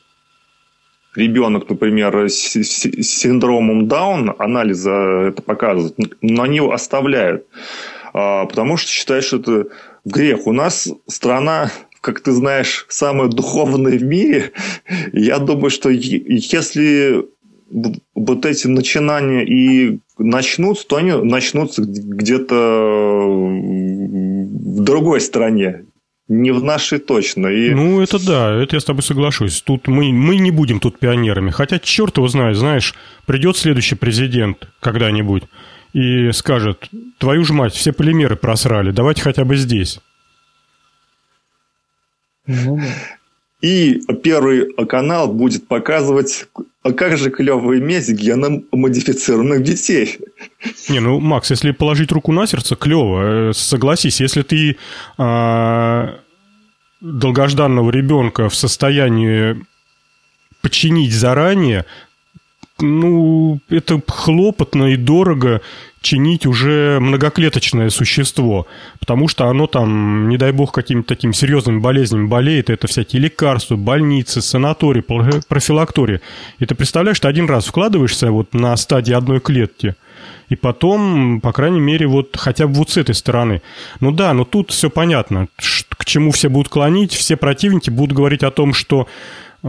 [1.17, 4.93] ребенок, например, с синдромом Дауна, анализа
[5.29, 7.47] это показывает, но они его оставляют,
[8.13, 9.67] а, потому что считают, что это
[10.05, 10.47] грех.
[10.47, 11.71] У нас страна
[12.07, 14.53] как ты знаешь, самая духовная в мире.
[15.13, 17.27] Я думаю, что если
[18.15, 22.55] вот эти начинания и начнутся, то они начнутся где-то
[23.35, 25.87] в другой стране.
[26.29, 27.47] Не в нашей точно.
[27.47, 27.71] И...
[27.73, 29.63] Ну, это да, это я с тобой соглашусь.
[29.63, 31.51] Тут мы, мы не будем тут пионерами.
[31.51, 32.95] Хотя, черт его знает, знаешь,
[33.27, 35.45] придет следующий президент когда-нибудь
[35.93, 40.01] и скажет, твою ж мать, все полимеры просрали, давайте хотя бы здесь.
[42.47, 43.16] Ну, да.
[43.67, 46.47] И первый канал будет показывать,
[46.85, 50.19] а как же клево иметь геномодифицированных детей.
[50.89, 53.49] Не, ну, Макс, если положить руку на сердце, клево.
[53.49, 54.77] Э, согласись, если ты
[55.19, 56.21] а,
[57.01, 59.57] долгожданного ребенка в состоянии
[60.63, 61.87] починить заранее,
[62.79, 65.61] ну, это хлопотно и дорого
[66.07, 68.69] чинить уже многоклеточное существо,
[69.01, 73.75] потому что оно там, не дай бог, какими-то такими серьезными болезнями болеет, это всякие лекарства,
[73.75, 76.21] больницы, санатории, профилактории.
[76.61, 79.97] И ты представляешь, ты один раз вкладываешься вот на стадии одной клетки,
[80.49, 83.63] и потом, по крайней мере, вот хотя бы вот с этой стороны.
[83.99, 88.45] Ну да, но тут все понятно, к чему все будут клонить, все противники будут говорить
[88.45, 89.09] о том, что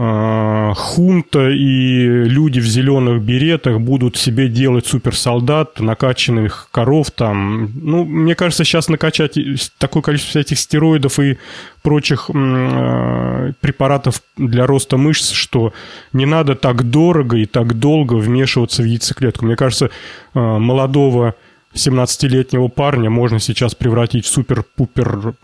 [0.00, 7.70] хунта и люди в зеленых беретах будут себе делать суперсолдат, накачанных коров там.
[7.74, 9.36] Ну, мне кажется, сейчас накачать
[9.78, 11.38] такое количество этих стероидов и
[11.82, 15.72] прочих э, препаратов для роста мышц, что
[16.12, 19.46] не надо так дорого и так долго вмешиваться в яйцеклетку.
[19.46, 21.34] Мне кажется, э, молодого
[21.74, 25.34] 17-летнего парня можно сейчас превратить в супер-пупер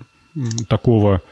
[0.69, 1.23] такого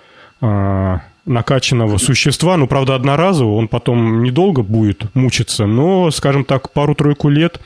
[0.40, 7.28] э, накачанного существа, ну, правда, одноразово, он потом недолго будет мучиться, но, скажем так, пару-тройку
[7.28, 7.60] лет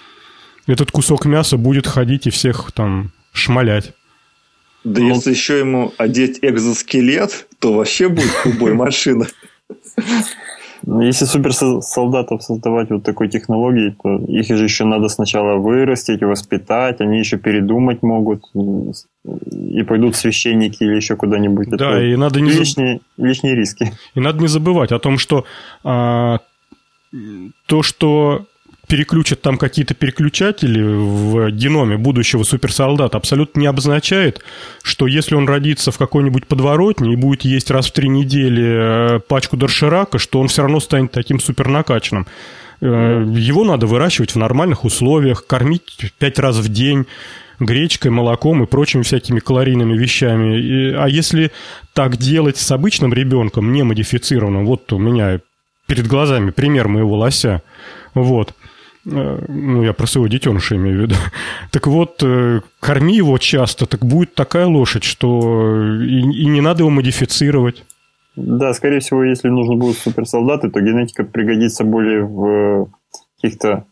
[0.66, 3.92] этот кусок мяса будет ходить и всех там шмалять.
[4.85, 9.27] Да ну, если еще ему одеть экзоскелет, то вообще будет убой машина.
[10.87, 17.01] Ну, если суперсолдатов создавать вот такой технологией, то их же еще надо сначала вырастить, воспитать,
[17.01, 18.42] они еще передумать могут
[19.51, 21.70] и пойдут священники или еще куда-нибудь.
[21.70, 23.92] Да, Это и надо не лишние, лишние риски.
[24.14, 25.44] И надо не забывать о том, что
[25.83, 26.38] а,
[27.66, 28.46] то, что
[28.87, 34.42] переключат там какие-то переключатели в геноме будущего суперсолдата, абсолютно не обозначает,
[34.83, 39.20] что если он родится в какой-нибудь подворотне и будет есть раз в три недели э,
[39.20, 42.27] пачку дорширака, что он все равно станет таким супернакачанным.
[42.81, 47.07] Э, его надо выращивать в нормальных условиях, кормить пять раз в день
[47.59, 50.61] гречкой, молоком и прочими всякими калорийными вещами.
[50.61, 51.51] И, а если
[51.92, 55.40] так делать с обычным ребенком, не модифицированным, вот у меня
[55.87, 57.62] перед глазами пример моего лося,
[58.14, 58.55] вот–
[59.07, 61.14] ну, я про своего детеныша имею в виду.
[61.71, 66.81] Так вот, э, корми его часто, так будет такая лошадь, что и, и не надо
[66.81, 67.85] его модифицировать.
[68.35, 72.90] Да, скорее всего, если нужно будут суперсолдаты, то генетика пригодится более в
[73.40, 73.85] каких-то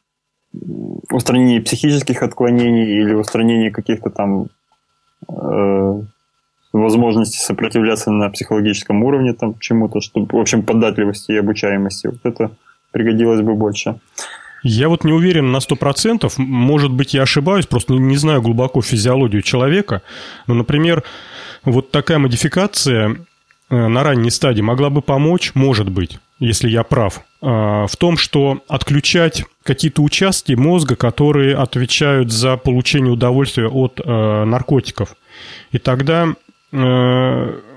[1.11, 4.49] устранении психических отклонений или устранении каких-то там
[5.29, 6.03] э,
[6.73, 12.09] возможностей сопротивляться на психологическом уровне там чему-то, чтобы, в общем, податливости и обучаемости.
[12.09, 12.51] Вот это
[12.91, 13.99] пригодилось бы больше.
[14.65, 19.43] Я вот не уверен на 100%, может быть, я ошибаюсь, просто не, знаю глубоко физиологию
[19.43, 20.01] человека.
[20.47, 21.05] Но, например,
[21.65, 23.19] вот такая модификация
[23.69, 28.17] э, на ранней стадии могла бы помочь, может быть, если я прав, э, в том,
[28.17, 35.15] что отключать какие-то участки мозга, которые отвечают за получение удовольствия от э, наркотиков.
[35.73, 36.35] И тогда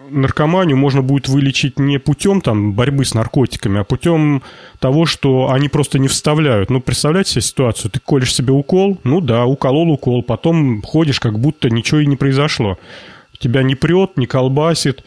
[0.09, 4.41] наркоманию можно будет вылечить не путем там, борьбы с наркотиками, а путем
[4.79, 6.69] того, что они просто не вставляют.
[6.69, 11.39] Ну, представляете себе ситуацию, ты колешь себе укол, ну да, уколол укол, потом ходишь, как
[11.39, 12.77] будто ничего и не произошло.
[13.39, 15.03] Тебя не прет, не колбасит.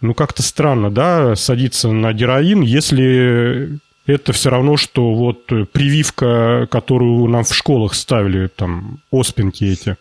[0.00, 7.28] Ну, как-то странно, да, садиться на героин, если это все равно, что вот прививка, которую
[7.28, 9.96] нам в школах ставили, там, оспинки эти.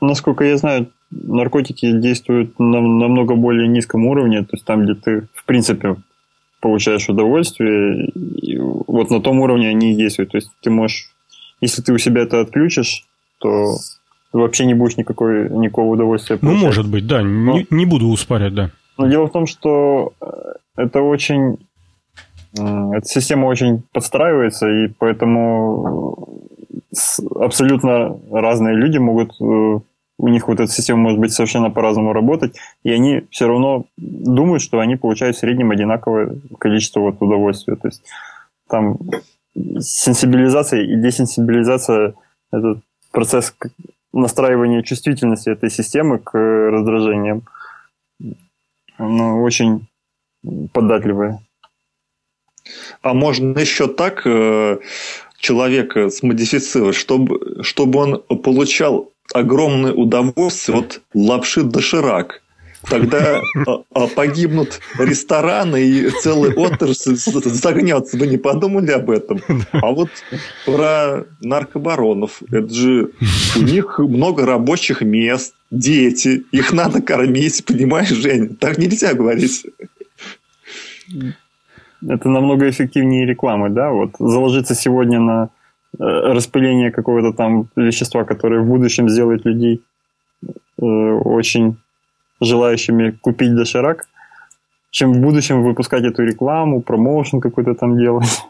[0.00, 5.28] Насколько я знаю, наркотики действуют на намного более низком уровне, то есть там, где ты,
[5.34, 5.96] в принципе,
[6.60, 8.10] получаешь удовольствие,
[8.86, 10.32] вот на том уровне они и действуют.
[10.32, 11.10] То есть ты можешь,
[11.60, 13.06] если ты у себя это отключишь,
[13.38, 13.76] то
[14.32, 16.60] вообще не будешь никакой, никакого удовольствия ну, получать.
[16.60, 18.70] Ну, может быть, да, но, не, не буду успорять, да.
[18.96, 20.26] Но дело в том, что э,
[20.76, 21.58] это очень...
[22.54, 26.40] Эта система очень подстраивается, и поэтому
[27.36, 29.80] абсолютно разные люди могут э,
[30.18, 34.62] у них вот эта система может быть совершенно по-разному работать, и они все равно думают,
[34.62, 37.76] что они получают в среднем одинаковое количество вот удовольствия.
[37.76, 38.02] То есть
[38.68, 38.98] там
[39.54, 42.14] сенсибилизация и десенсибилизация–
[42.52, 42.80] это
[43.12, 43.54] процесс
[44.12, 47.42] настраивания чувствительности этой системы к раздражениям.
[48.98, 49.86] Ну, очень
[50.72, 51.40] податливая.
[53.02, 54.78] А можно еще так э,
[55.38, 62.42] человека смодифицировать, чтобы, чтобы он получал огромное удовольствие от лапши доширак.
[62.88, 68.16] Тогда а, а, погибнут рестораны и целый отрасль загнется.
[68.16, 69.40] Вы не подумали об этом?
[69.72, 70.10] А вот
[70.64, 72.42] про наркобаронов.
[72.50, 73.10] Это же
[73.56, 76.44] у них много рабочих мест, дети.
[76.52, 78.50] Их надо кормить, понимаешь, Женя?
[78.58, 79.66] Так нельзя говорить.
[82.06, 83.90] Это намного эффективнее рекламы, да?
[83.90, 85.50] Вот заложиться сегодня на
[85.98, 89.82] распыление какого-то там вещества, которое в будущем сделает людей
[90.40, 91.76] э, очень
[92.40, 94.06] желающими купить доширак,
[94.90, 98.42] чем в будущем выпускать эту рекламу, промоушен какой-то там делать.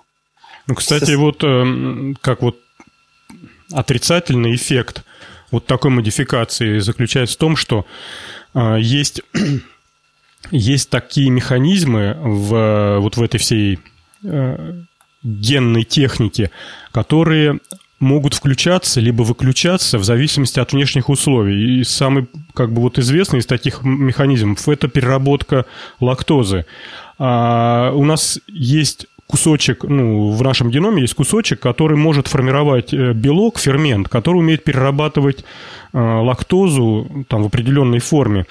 [0.66, 2.56] Ну, кстати, вот э, как вот
[3.72, 5.04] отрицательный эффект
[5.50, 7.86] вот такой модификации заключается в том, что
[8.54, 9.22] э, есть,
[10.50, 13.78] есть такие механизмы в, вот в этой всей
[14.22, 14.74] э,
[15.22, 16.50] генной техники,
[16.92, 17.60] которые
[18.00, 21.80] могут включаться либо выключаться в зависимости от внешних условий.
[21.80, 25.66] И самый как бы вот известный из таких механизмов– это переработка
[26.00, 26.64] лактозы.
[27.18, 33.12] А у нас есть кусочек, ну, в нашем геноме есть кусочек, который может формировать э,
[33.12, 35.44] белок, фермент, который умеет перерабатывать
[35.92, 38.46] лактозу там, в определенной форме.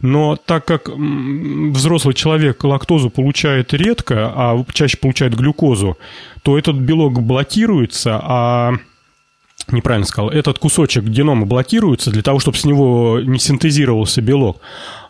[0.00, 5.98] Но так как взрослый человек лактозу получает редко, а чаще получает глюкозу,
[6.42, 8.72] то этот белок блокируется, а
[9.70, 14.60] неправильно сказал, этот кусочек генома блокируется для того, чтобы с него не синтезировался белок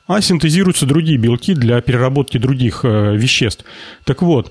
[0.09, 3.65] а синтезируются другие белки для переработки других э, веществ.
[4.05, 4.51] Так вот,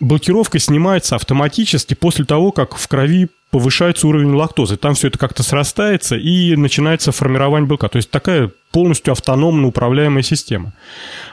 [0.00, 4.76] блокировка снимается автоматически после того, как в крови повышается уровень лактозы.
[4.76, 7.88] Там все это как-то срастается и начинается формирование белка.
[7.88, 10.72] То есть такая полностью автономно управляемая система.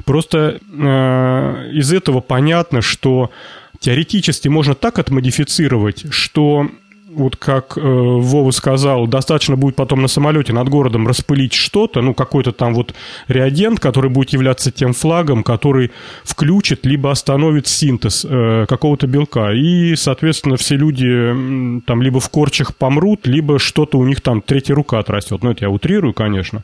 [0.05, 3.31] Просто э, из этого понятно, что
[3.79, 6.69] теоретически можно так отмодифицировать, что
[7.15, 12.13] вот как э, Вова сказал, достаточно будет потом на самолете над городом распылить что-то, ну,
[12.13, 12.93] какой-то там вот
[13.27, 15.91] реагент, который будет являться тем флагом, который
[16.23, 19.51] включит либо остановит синтез э, какого-то белка.
[19.53, 24.75] И, соответственно, все люди там либо в корчах помрут, либо что-то у них там третья
[24.75, 25.43] рука отрастет.
[25.43, 26.63] Ну, это я утрирую, конечно.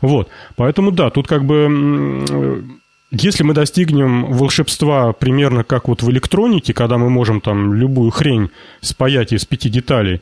[0.00, 0.28] Вот.
[0.56, 2.64] Поэтому, да, тут как бы
[3.22, 8.50] если мы достигнем волшебства примерно как вот в электронике, когда мы можем там любую хрень
[8.80, 10.20] спаять из пяти деталей,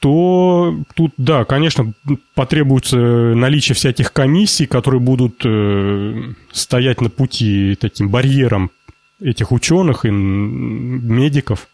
[0.00, 1.92] то тут, да, конечно,
[2.34, 8.72] потребуется наличие всяких комиссий, которые будут э, стоять на пути таким барьером
[9.20, 11.68] этих ученых и медиков.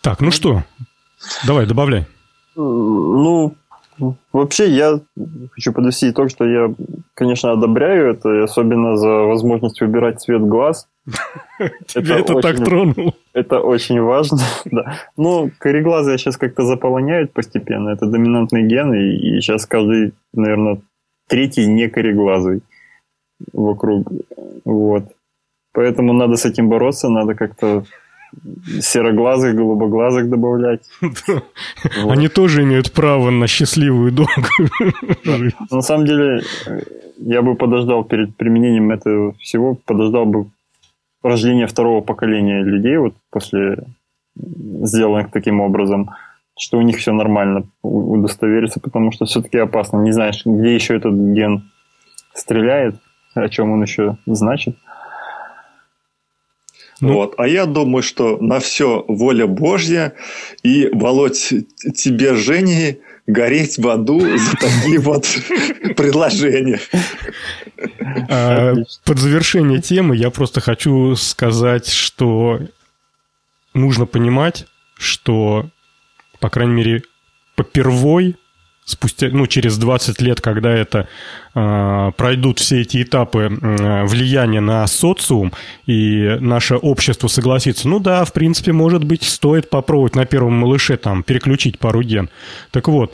[0.00, 0.64] Так, ну что,
[1.46, 2.06] давай, добавляй.
[2.54, 3.54] Ну,
[4.32, 5.00] Вообще, я
[5.52, 6.74] хочу подвести итог, что я,
[7.14, 10.88] конечно, одобряю это, особенно за возможность выбирать цвет глаз.
[11.86, 13.14] Тебя это так тронуло.
[13.32, 14.98] Это очень важно, да.
[15.16, 17.90] Ну, кореглазые сейчас как-то заполоняют постепенно.
[17.90, 20.80] Это доминантный ген, и сейчас каждый, наверное,
[21.28, 22.62] третий не кореглазый
[23.52, 24.08] вокруг.
[24.64, 25.04] Вот.
[25.72, 27.84] Поэтому надо с этим бороться, надо как-то
[28.80, 30.82] сероглазых, голубоглазых добавлять.
[32.08, 34.70] Они тоже имеют право на счастливую долгую
[35.70, 36.42] На самом деле,
[37.18, 40.46] я бы подождал перед применением этого всего, подождал бы
[41.22, 43.78] рождения второго поколения людей, вот после
[44.36, 46.10] сделанных таким образом,
[46.58, 49.98] что у них все нормально, удостовериться, потому что все-таки опасно.
[49.98, 51.70] Не знаешь, где еще этот ген
[52.34, 52.96] стреляет,
[53.34, 54.76] о чем он еще значит.
[57.00, 57.34] Ну, вот.
[57.38, 60.14] А я думаю, что на все воля Божья.
[60.62, 61.52] И, Володь,
[61.94, 65.26] тебе, Жене, гореть в аду за такие вот
[65.96, 66.80] предложения.
[68.30, 72.60] А, под завершение темы я просто хочу сказать, что
[73.74, 75.68] нужно понимать, что,
[76.40, 77.02] по крайней мере,
[77.56, 78.36] попервой
[78.86, 81.08] спустя, ну, через 20 лет, когда это
[81.54, 85.52] э, пройдут все эти этапы э, влияния на социум,
[85.86, 90.96] и наше общество согласится, ну да, в принципе, может быть, стоит попробовать на первом малыше
[90.96, 92.30] там переключить пару ген.
[92.70, 93.12] Так вот,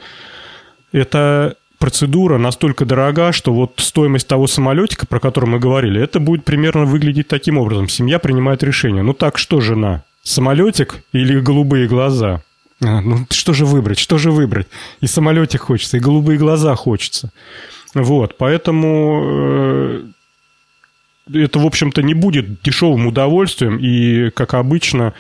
[0.93, 6.45] это процедура настолько дорога, что вот стоимость того самолетика, про который мы говорили, это будет
[6.45, 7.89] примерно выглядеть таким образом.
[7.89, 9.03] Семья принимает решение.
[9.03, 12.43] Ну так что, жена, самолетик или голубые глаза?
[12.85, 14.67] А, ну что же выбрать, что же выбрать?
[15.01, 17.31] И самолете хочется, и голубые глаза хочется.
[17.95, 20.05] Вот, поэтому э,
[21.33, 25.13] это, в общем-то, не будет дешевым удовольствием, и, как обычно,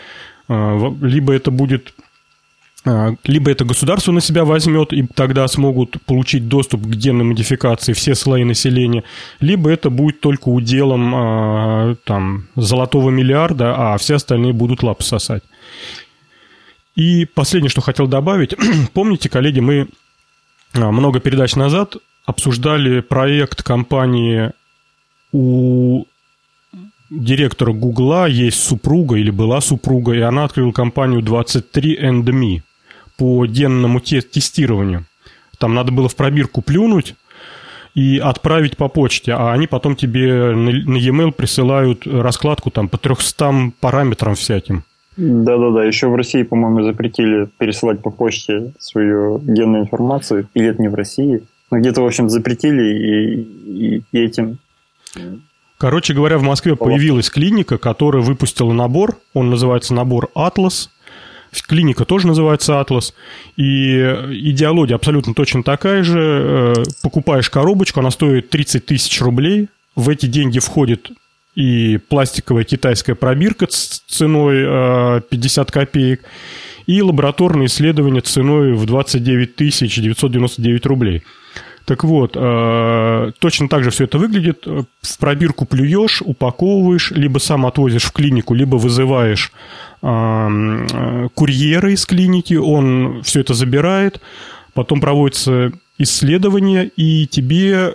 [0.48, 1.94] э, либо это будет
[2.86, 7.92] э, либо это государство на себя возьмет, и тогда смогут получить доступ к генной модификации
[7.92, 9.04] все слои населения,
[9.38, 15.42] либо это будет только уделом там, золотого миллиарда, а все остальные будут лапы сосать.
[16.94, 18.54] И последнее, что хотел добавить.
[18.92, 19.88] Помните, коллеги, мы
[20.74, 24.52] а, много передач назад обсуждали проект компании
[25.32, 26.04] у
[27.10, 32.62] директора Гугла есть супруга или была супруга, и она открыла компанию 23andMe
[33.16, 35.04] по генному тестированию.
[35.58, 37.14] Там надо было в пробирку плюнуть
[37.94, 43.72] и отправить по почте, а они потом тебе на e-mail присылают раскладку там по 300
[43.80, 44.84] параметрам всяким.
[45.16, 50.48] Да-да-да, еще в России, по-моему, запретили пересылать по почте свою генную информацию.
[50.54, 51.42] Или это не в России.
[51.70, 54.58] Но где-то, в общем, запретили и, и, и этим...
[55.78, 59.18] Короче говоря, в Москве появилась клиника, которая выпустила набор.
[59.34, 60.90] Он называется набор «Атлас».
[61.66, 63.14] Клиника тоже называется «Атлас».
[63.56, 66.74] И идеология абсолютно точно такая же.
[66.76, 69.68] Э, покупаешь коробочку, она стоит 30 тысяч рублей.
[69.96, 71.10] В эти деньги входит
[71.54, 76.22] и пластиковая китайская пробирка с ценой 50 э, копеек,
[76.86, 81.22] и лабораторные исследования ценой в 29 999 рублей.
[81.84, 84.66] Так вот, э, точно так же все это выглядит.
[84.66, 89.52] В пробирку плюешь, упаковываешь, либо сам отвозишь в клинику, либо вызываешь
[90.00, 94.20] э, курьера из клиники, он все это забирает,
[94.74, 97.94] потом проводится исследование, и тебе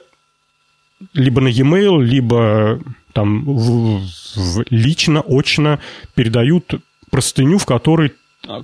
[1.13, 2.79] либо на e-mail, либо
[3.17, 3.99] там в,
[4.35, 5.79] в, лично, очно
[6.13, 6.75] передают
[7.09, 8.13] простыню, в которой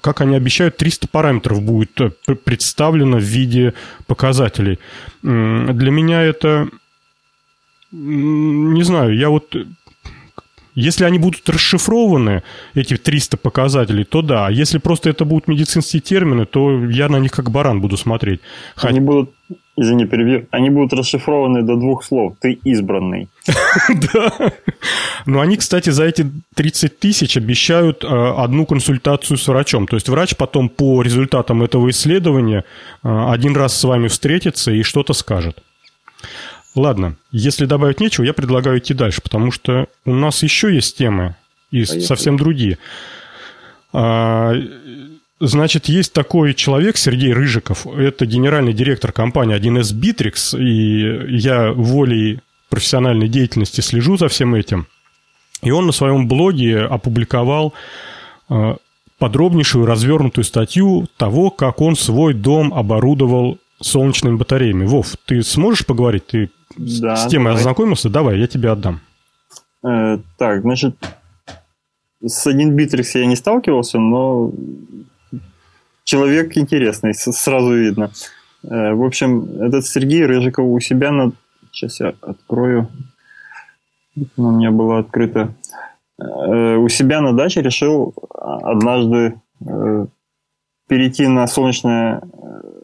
[0.02, 3.74] как они обещают, 300 параметров будет э, представлено в виде
[4.06, 4.78] показателей.
[5.24, 6.70] Для меня это...
[7.92, 9.56] Не знаю, я вот
[10.76, 12.44] Если они будут расшифрованы,
[12.76, 14.50] эти 300 показателей, то да.
[14.50, 18.40] Если просто это будут медицинские термины, то я на них как баран буду смотреть.
[18.76, 19.32] Они будут,
[19.78, 22.36] извини, перебью, они будут расшифрованы до двух слов.
[22.40, 23.30] Ты избранный.
[24.14, 24.52] Да.
[25.26, 29.88] Но они, кстати, за эти 30 тысяч обещают э, одну консультацию с врачом.
[29.88, 32.66] То есть врач потом по результатам этого исследования
[33.04, 35.64] э, один раз с вами встретится и что-то скажет.
[36.76, 41.36] Ладно, если добавить нечего, я предлагаю идти дальше, потому что у нас еще есть темы
[41.72, 42.78] и совсем другие.
[45.40, 52.40] Значит, есть такой человек, Сергей Рыжиков, это генеральный директор компании 1С Bittrex, и я волей
[52.70, 54.88] профессиональной деятельности слежу за всем этим.
[55.62, 57.74] И он на своем блоге опубликовал
[58.50, 58.78] а,
[59.18, 64.86] подробнейшую развернутую статью того, как он свой дом оборудовал солнечными батареями.
[64.86, 66.28] Вов, ты сможешь поговорить?
[66.28, 67.60] Ты да, с темой давай.
[67.60, 68.10] ознакомился?
[68.10, 69.02] Давай, я тебе отдам.
[69.86, 70.96] Э, так, значит,
[72.26, 74.52] с 1С Битрикс я не сталкивался, но
[76.04, 78.12] человек интересный, сразу видно.
[78.64, 81.32] Э, в общем, этот Сергей Рыжиков у себя на...
[81.72, 82.88] Сейчас я открою.
[84.38, 85.54] У меня было открыто.
[86.20, 90.06] Э, у себя на даче решил однажды э,
[90.88, 92.22] перейти на солнечное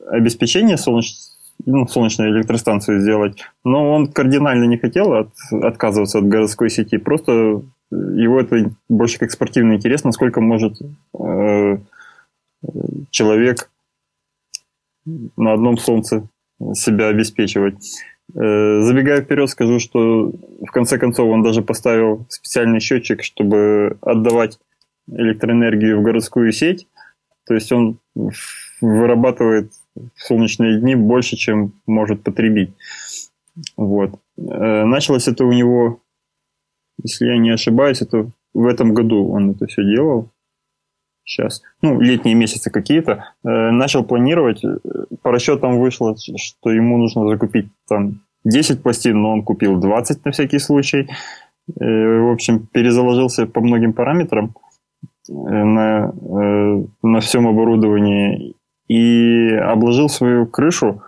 [0.09, 1.29] обеспечение, солнечное
[1.65, 3.43] ну, солнечную электростанцию сделать.
[3.65, 6.97] Но он кардинально не хотел от, отказываться от городской сети.
[6.97, 7.61] Просто
[7.91, 10.77] его это больше как спортивный интерес, насколько может
[13.09, 13.71] человек
[15.05, 16.27] на одном солнце
[16.73, 17.75] себя обеспечивать.
[18.35, 20.31] Э, забегая вперед, скажу, что
[20.61, 24.59] в конце концов он даже поставил специальный счетчик, чтобы отдавать
[25.07, 26.87] электроэнергию в городскую сеть.
[27.47, 27.99] То есть он
[28.81, 32.73] вырабатывает в солнечные дни больше, чем может потребить.
[33.75, 34.19] Вот.
[34.37, 36.01] Э, началось это у него,
[37.01, 40.29] если я не ошибаюсь, это в этом году он это все делал.
[41.29, 41.61] Сейчас.
[41.83, 43.25] Ну, летние месяцы какие-то.
[43.43, 44.63] Э, начал планировать.
[44.63, 44.77] Э,
[45.21, 50.31] по расчетам вышло, что ему нужно закупить там 10 пластин, но он купил 20 на
[50.31, 51.07] всякий случай.
[51.75, 54.55] В общем, перезаложился по многим параметрам
[55.27, 56.11] на,
[57.03, 58.55] на всем оборудовании
[58.87, 61.03] и обложил свою крышу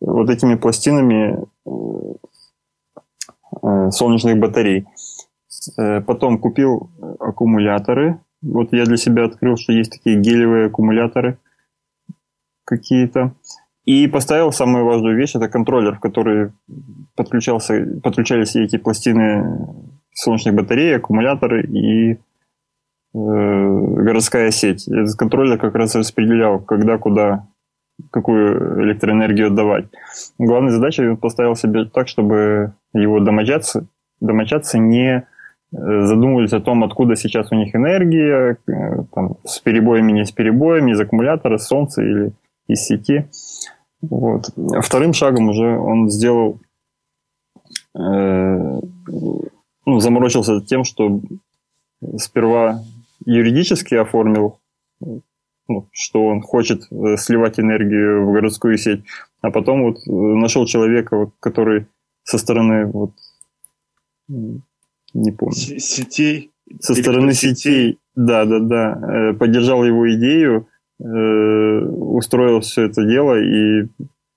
[0.00, 1.46] вот этими пластинами
[3.62, 4.86] э, солнечных батарей.
[5.78, 6.90] Э, потом купил
[7.20, 8.18] аккумуляторы.
[8.42, 11.38] Вот я для себя открыл, что есть такие гелевые аккумуляторы
[12.64, 13.34] какие-то.
[13.84, 16.52] И поставил самую важную вещь, это контроллер, в который
[17.14, 19.44] подключался, подключались эти пластины
[20.12, 22.18] солнечных батарей, аккумуляторы и
[23.16, 24.86] Э, городская сеть.
[24.88, 27.48] Этот контроллер как раз распределял, когда, куда,
[28.10, 29.86] какую электроэнергию отдавать.
[30.38, 33.86] Главной задачей он поставил себе так, чтобы его домочадцы,
[34.20, 35.26] домочадцы не
[35.72, 40.92] задумывались о том, откуда сейчас у них энергия, э, там, с перебоями, не с перебоями,
[40.92, 42.32] из аккумулятора, солнца или
[42.68, 43.28] из сети.
[44.00, 44.50] Вот.
[44.80, 46.60] Вторым шагом уже он сделал,
[47.94, 51.20] э, ну, заморочился тем, что
[52.16, 52.80] сперва
[53.24, 54.60] юридически оформил,
[55.00, 59.04] ну, что он хочет э, сливать энергию в городскую сеть,
[59.40, 61.86] а потом вот э, нашел человека, который
[62.22, 63.12] со стороны вот
[65.14, 65.54] не помню.
[65.54, 66.52] Сетей?
[66.80, 73.86] Со стороны сетей, да, да, да, э, поддержал его идею, устроил все это дело, и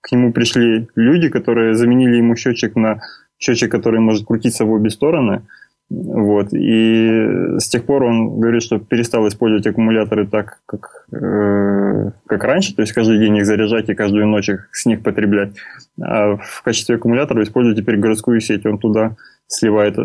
[0.01, 3.01] к нему пришли люди, которые заменили ему счетчик на
[3.37, 5.43] счетчик, который может крутиться в обе стороны–
[5.89, 6.53] вот.
[6.53, 12.75] И с тех пор он говорит, что перестал использовать аккумуляторы так, как, э, как раньше,
[12.75, 15.55] то есть каждый день их заряжать и каждую ночь их, с них потреблять.
[15.99, 18.65] А в качестве аккумулятора использует теперь городскую сеть.
[18.67, 19.15] Он туда
[19.47, 20.01] сливает э,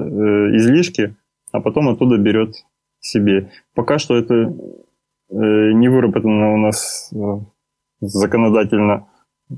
[0.56, 1.16] излишки,
[1.52, 2.54] а потом оттуда берет
[3.00, 3.50] себе.
[3.74, 4.52] Пока что это э,
[5.28, 7.16] не выработано у нас э,
[8.00, 9.06] законодательно,
[9.50, 9.54] э,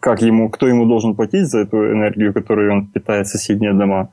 [0.00, 4.12] как ему, кто ему должен платить за эту энергию, которую он питает соседние дома.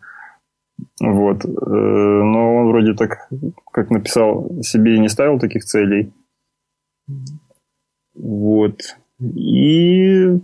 [1.00, 1.46] Вот.
[1.46, 3.30] Э, но он вроде так,
[3.72, 6.14] как написал, себе и не ставил таких целей.
[8.16, 8.82] Вот.
[9.20, 10.40] И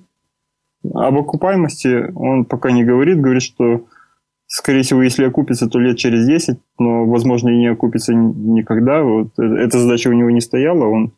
[0.94, 3.22] об окупаемости он пока не говорит.
[3.22, 3.86] Говорит, что,
[4.48, 9.04] скорее всего, если окупится, то лет через 10, но, возможно, и не окупится никогда.
[9.04, 9.38] Вот.
[9.40, 10.86] Э, эта задача у него не стояла.
[10.86, 11.14] Он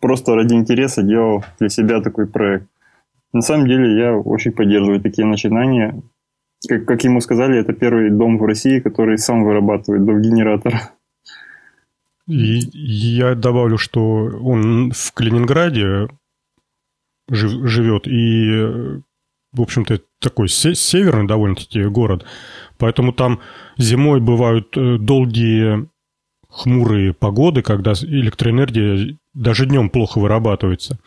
[0.00, 2.68] просто ради интереса делал для себя такой проект.
[3.32, 6.02] На самом деле я очень поддерживаю такие начинания
[6.68, 10.74] как, как ему сказали, это первый дом в России, который сам вырабатывает дом-генератор.
[12.28, 14.00] И я добавлю, что
[14.42, 16.08] он в Калининграде
[17.28, 19.02] жив, живет, и
[19.52, 22.24] в общем-то, такой северный довольно-таки город,
[22.78, 23.40] поэтому там
[23.76, 25.88] зимой бывают э, долгие
[26.48, 30.98] хмурые погоды, когда электроэнергия даже днем плохо вырабатывается.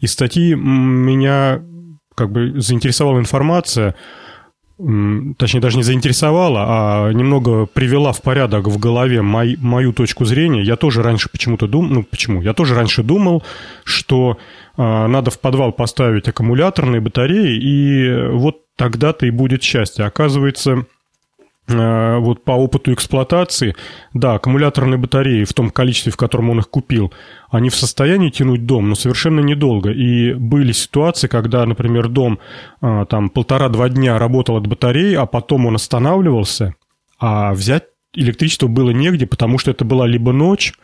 [0.00, 1.62] Из статьи меня
[2.14, 3.94] как бы заинтересовала информация,
[5.38, 10.62] точнее, даже не заинтересовала, а немного привела в порядок в голове мой, мою точку зрения.
[10.62, 12.42] Я тоже раньше почему-то думал, ну почему?
[12.42, 13.44] Я тоже раньше думал,
[13.84, 14.38] что
[14.76, 20.04] э, надо в подвал поставить аккумуляторные батареи, и вот тогда-то и будет счастье.
[20.04, 20.86] Оказывается,
[21.78, 23.74] вот по опыту эксплуатации,
[24.14, 27.12] да, аккумуляторные батареи в том количестве, в котором он их купил,
[27.50, 29.90] они в состоянии тянуть дом, но совершенно недолго.
[29.90, 32.38] И были ситуации, когда, например, дом
[32.80, 36.74] э, там полтора-два дня работал от батареи, а потом он останавливался,
[37.18, 40.74] а взять электричество было негде, потому что это была либо ночь,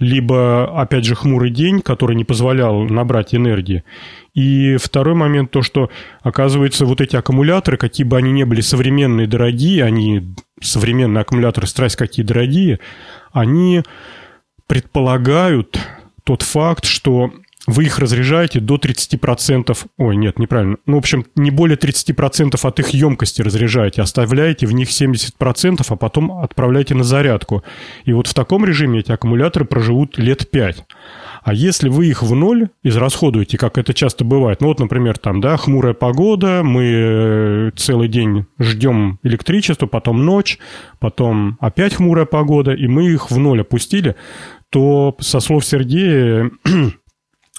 [0.00, 3.84] либо, опять же, хмурый день, который не позволял набрать энергии.
[4.34, 5.90] И второй момент то, что,
[6.22, 11.96] оказывается, вот эти аккумуляторы, какие бы они ни были современные, дорогие, они, современные аккумуляторы, страсть
[11.96, 12.80] какие дорогие,
[13.32, 13.82] они
[14.66, 15.78] предполагают
[16.24, 17.30] тот факт, что
[17.66, 22.80] вы их разряжаете до 30%, ой, нет, неправильно, ну, в общем, не более 30% от
[22.80, 27.62] их емкости разряжаете, оставляете в них 70%, а потом отправляете на зарядку.
[28.04, 30.84] И вот в таком режиме эти аккумуляторы проживут лет 5.
[31.42, 35.40] А если вы их в ноль израсходуете, как это часто бывает, ну вот, например, там,
[35.40, 40.58] да, хмурая погода, мы э, целый день ждем электричество, потом ночь,
[40.98, 44.16] потом опять хмурая погода, и мы их в ноль опустили,
[44.70, 46.50] то, со слов Сергея,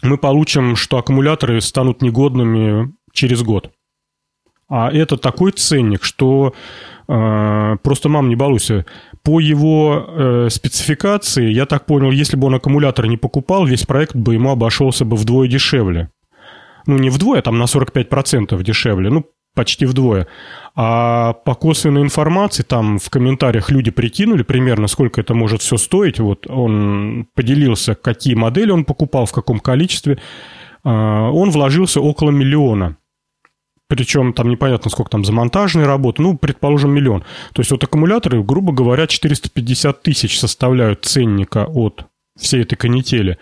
[0.02, 3.72] мы получим, что аккумуляторы станут негодными через год.
[4.70, 6.54] А это такой ценник, что
[7.08, 8.86] э, просто мам не балуйся.
[9.22, 14.16] По его э, спецификации, я так понял, если бы он аккумулятор не покупал, весь проект
[14.16, 16.10] бы ему обошелся бы вдвое дешевле.
[16.88, 19.10] Ну, не вдвое, а там на 45% дешевле.
[19.10, 20.28] Ну, почти вдвое.
[20.76, 26.20] А по косвенной информации, там в комментариях люди прикинули примерно, сколько это может все стоить.
[26.20, 30.20] Вот он поделился, какие модели он покупал, в каком количестве.
[30.84, 32.98] А, он вложился около миллиона.
[33.88, 37.26] Причем там непонятно, сколько там за монтажные работы, ну, предположим, миллион.
[37.52, 42.06] То есть вот аккумуляторы, грубо говоря, 450 тысяч составляют ценника от
[42.40, 43.38] всей этой канители.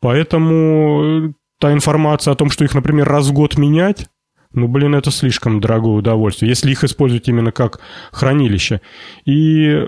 [0.00, 4.06] Поэтому э, та информация о том, что их, например, раз в год менять,
[4.52, 7.80] ну, блин, это слишком дорогое удовольствие, если их использовать именно как
[8.12, 8.80] хранилище.
[9.24, 9.86] И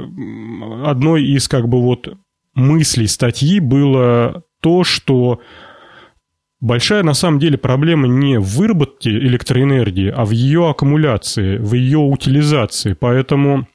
[0.85, 2.09] одной из, как бы, вот
[2.55, 5.41] мыслей статьи было то, что
[6.61, 11.99] Большая на самом деле проблема не в выработке электроэнергии, а в ее аккумуляции, в ее
[11.99, 12.93] утилизации.
[12.93, 13.67] Поэтому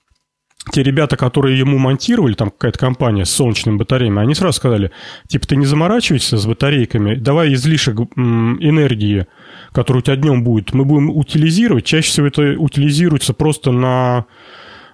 [0.72, 4.92] те ребята, которые ему монтировали, там какая-то компания с солнечными батареями, они сразу сказали,
[5.28, 9.28] типа, ты не заморачивайся с батарейками, давай излишек энергии,
[9.72, 11.86] который у тебя днем будет, мы будем утилизировать.
[11.86, 14.26] Чаще всего это утилизируется просто на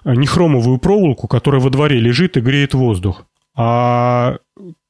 [0.04, 3.26] нехромовую проволоку, которая во дворе лежит и греет воздух.
[3.54, 4.38] А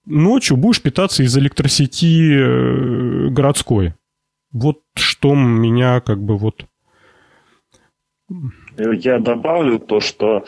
[0.06, 3.94] ночью будешь питаться из электросети э, городской.
[4.52, 6.66] Вот что меня как бы вот...
[8.78, 10.44] Я добавлю то, что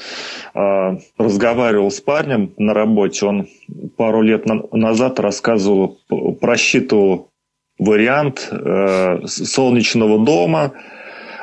[0.54, 3.48] э, разговаривал с парнем на работе, он
[3.96, 5.98] пару лет на, назад рассказывал,
[6.40, 7.30] просчитывал
[7.78, 10.72] вариант э, солнечного дома,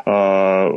[0.03, 0.71] а,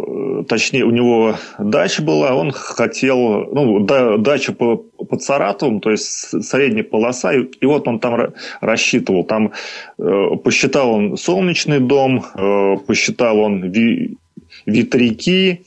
[0.49, 6.45] точнее, у него дача была, он хотел, ну, да, дача по, под Саратовым, то есть
[6.45, 9.53] средняя полоса, и, и вот он там рассчитывал, там
[9.99, 14.19] э, посчитал он солнечный дом, э, посчитал он ви,
[14.67, 15.65] ветряки,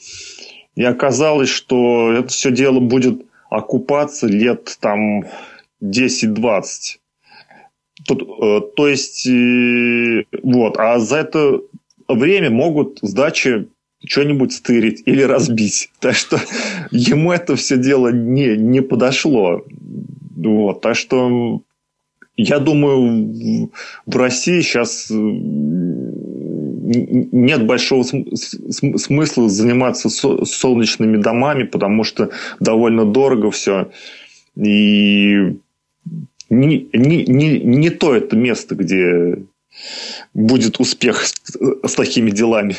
[0.77, 5.23] и оказалось, что это все дело будет окупаться лет там
[5.83, 6.99] 10-20.
[8.05, 11.61] Тут, э, то есть, э, вот, а за это
[12.07, 13.69] время могут с дачи
[14.05, 15.89] что-нибудь стырить или разбить.
[15.99, 16.39] Так что
[16.91, 19.65] ему это все дело не, не подошло.
[20.35, 21.61] Вот, так что
[22.35, 23.71] я думаю,
[24.05, 25.11] в России сейчас
[26.87, 32.29] нет большого смысла заниматься солнечными домами, потому что
[32.59, 33.91] довольно дорого все.
[34.55, 35.57] И
[36.49, 39.43] не, не, не, не то это место, где
[40.33, 41.35] будет успех с,
[41.83, 42.75] с такими делами.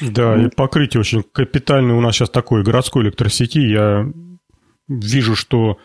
[0.00, 3.58] Да, и покрытие очень капитальное у нас сейчас такое городской электросети.
[3.58, 4.10] Я
[4.88, 5.78] вижу, что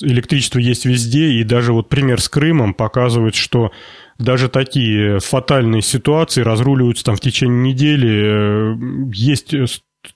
[0.00, 3.72] электричество есть везде, и даже вот пример с Крымом показывает, что
[4.18, 9.14] даже такие фатальные ситуации разруливаются там в течение недели.
[9.14, 9.54] Есть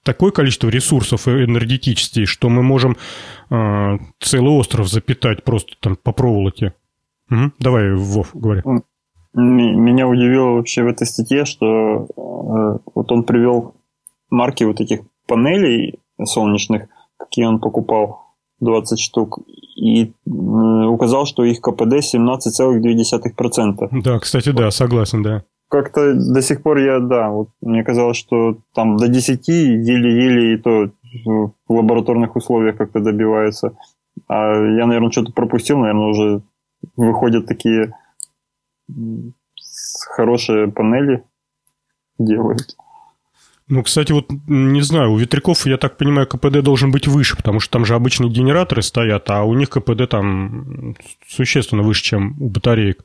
[0.02, 2.96] такое количество ресурсов энергетических, что мы можем
[3.50, 6.74] э, целый остров запитать просто там по проволоке.
[7.30, 7.52] Угу.
[7.58, 8.62] Давай, Вов, говори.
[9.34, 13.74] Меня удивило вообще в этой статье, что э, вот он привел
[14.30, 16.88] марки вот этих панелей солнечных,
[17.18, 18.25] какие он покупал,
[18.60, 19.38] 20 штук,
[19.76, 23.88] и указал, что их КПД 17,2%.
[24.02, 25.42] Да, кстати, да, согласен, да.
[25.68, 30.58] Как-то до сих пор я, да, вот мне казалось, что там до 10 еле-еле и
[30.58, 30.90] то
[31.24, 33.76] в лабораторных условиях как-то добиваются.
[34.28, 36.42] А я, наверное, что-то пропустил, наверное, уже
[36.96, 37.92] выходят такие
[40.08, 41.24] хорошие панели
[42.18, 42.76] делают.
[43.68, 47.58] Ну, кстати, вот не знаю, у ветряков, я так понимаю, КПД должен быть выше, потому
[47.58, 50.94] что там же обычные генераторы стоят, а у них КПД там
[51.28, 53.04] существенно выше, чем у батареек.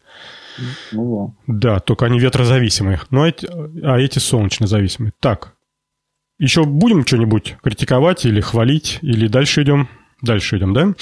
[0.91, 1.73] Ну, да.
[1.73, 3.01] да, только они ветрозависимые.
[3.09, 3.47] Ну, а эти,
[3.83, 5.13] а эти солнечно-зависимые.
[5.19, 5.53] Так,
[6.37, 9.89] еще будем что-нибудь критиковать или хвалить, или дальше идем?
[10.21, 10.93] Дальше идем, да?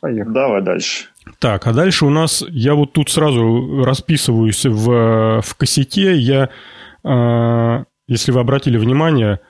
[0.00, 0.32] Поехали.
[0.32, 1.06] Давай дальше.
[1.40, 6.16] Так, а дальше у нас, я вот тут сразу расписываюсь в, в косяке.
[6.16, 6.48] Я,
[7.04, 9.40] э, если вы обратили внимание,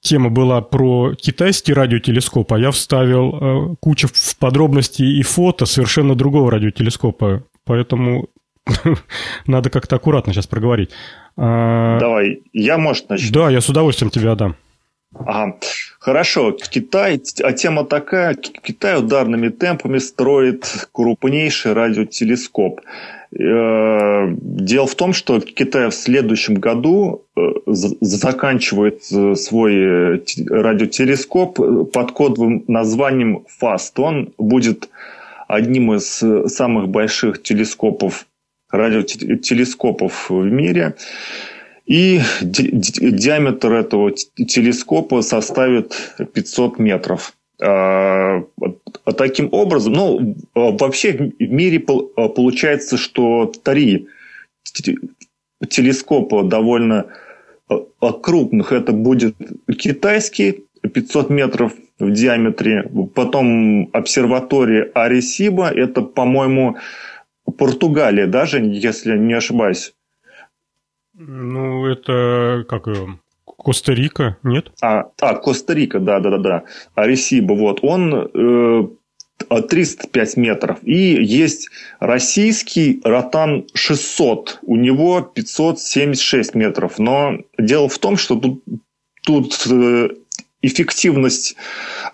[0.00, 6.14] тема была про китайский радиотелескоп, а я вставил э, кучу в подробностей и фото совершенно
[6.14, 7.44] другого радиотелескопа.
[7.64, 8.28] Поэтому
[9.46, 10.90] надо как-то аккуратно сейчас проговорить.
[11.36, 13.32] А, Давай, я, может, начну?
[13.32, 14.56] Да, я с удовольствием тебе отдам.
[15.14, 15.58] Ага.
[15.98, 16.52] Хорошо.
[16.52, 22.80] Китай, а тема такая, Китай ударными темпами строит крупнейший радиотелескоп.
[23.38, 32.12] Э, дело в том, что Китай в следующем году э, заканчивает э, свой радиотелескоп под
[32.12, 33.92] кодовым названием FAST.
[33.96, 34.90] Он будет
[35.48, 36.22] одним из
[36.52, 38.26] самых больших телескопов,
[38.70, 40.96] радиотелескопов в мире.
[41.86, 47.32] И диаметр этого телескопа составит 500 метров.
[47.64, 48.44] А,
[49.04, 54.08] а таким образом, ну, вообще в мире получается, что три
[55.68, 57.06] телескопа довольно
[57.68, 58.72] а, крупных.
[58.72, 59.36] Это будет
[59.78, 62.90] китайский, 500 метров в диаметре.
[63.14, 66.78] Потом обсерватория Аресиба, это, по-моему,
[67.58, 69.94] Португалия, даже если не ошибаюсь.
[71.14, 72.88] Ну, это как
[73.64, 74.72] Коста-Рика, нет?
[74.80, 76.62] А, а Коста-Рика, да, да, да, да.
[76.94, 77.80] Аресиба, вот.
[77.82, 78.88] Он э,
[79.60, 80.78] 305 метров.
[80.82, 81.68] И есть
[82.00, 84.60] российский Ротан 600.
[84.62, 86.98] У него 576 метров.
[86.98, 88.62] Но дело в том, что тут,
[89.24, 90.08] тут э,
[90.62, 91.56] эффективность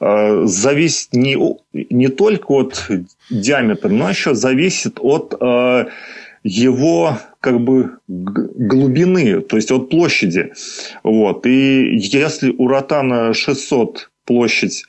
[0.00, 1.36] э, зависит не,
[1.72, 2.90] не только от
[3.30, 5.86] диаметра, но еще зависит от э,
[6.42, 7.18] его
[7.48, 10.52] как бы глубины, то есть от площади.
[11.02, 11.46] Вот.
[11.46, 14.84] И если у ротана 600 площадь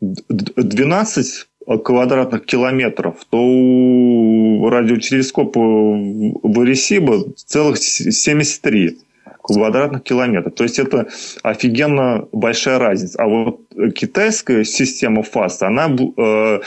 [0.00, 1.46] 12
[1.82, 8.98] квадратных километров, то у радиотелескопа в Аресибо целых 73
[9.42, 10.54] квадратных километров.
[10.54, 11.08] То есть это
[11.42, 13.20] офигенно большая разница.
[13.20, 13.60] А вот
[13.94, 16.60] китайская система ФАСТ, она э,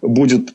[0.00, 0.54] будет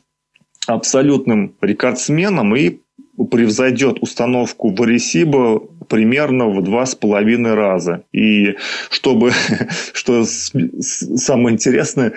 [0.66, 2.80] абсолютным рекордсменом и
[3.24, 8.04] превзойдет установку в Аресибо примерно в два с половиной раза.
[8.12, 8.56] И
[8.90, 9.32] чтобы,
[9.92, 12.12] что самое интересное,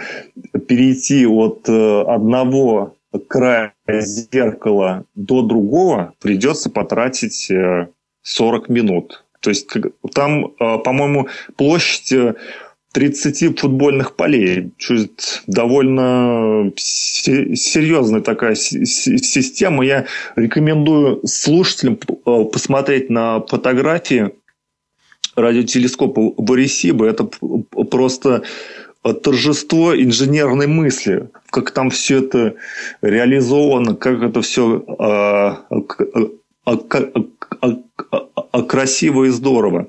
[0.67, 2.95] перейти от э, одного
[3.27, 7.51] края зеркала до другого придется потратить
[8.21, 9.25] 40 э, минут.
[9.39, 9.69] То есть
[10.13, 11.27] там, э, по-моему,
[11.57, 12.13] площадь
[12.93, 14.71] 30 футбольных полей.
[15.47, 19.83] Довольно серьезная такая система.
[19.83, 24.35] Я рекомендую слушателям э, посмотреть на фотографии
[25.35, 27.07] радиотелескопа Борисиба.
[27.07, 28.43] Это просто
[29.23, 32.53] торжество инженерной мысли, как там все это
[33.01, 35.55] реализовано, как это все э,
[36.61, 36.67] э,
[38.67, 39.87] красиво и здорово.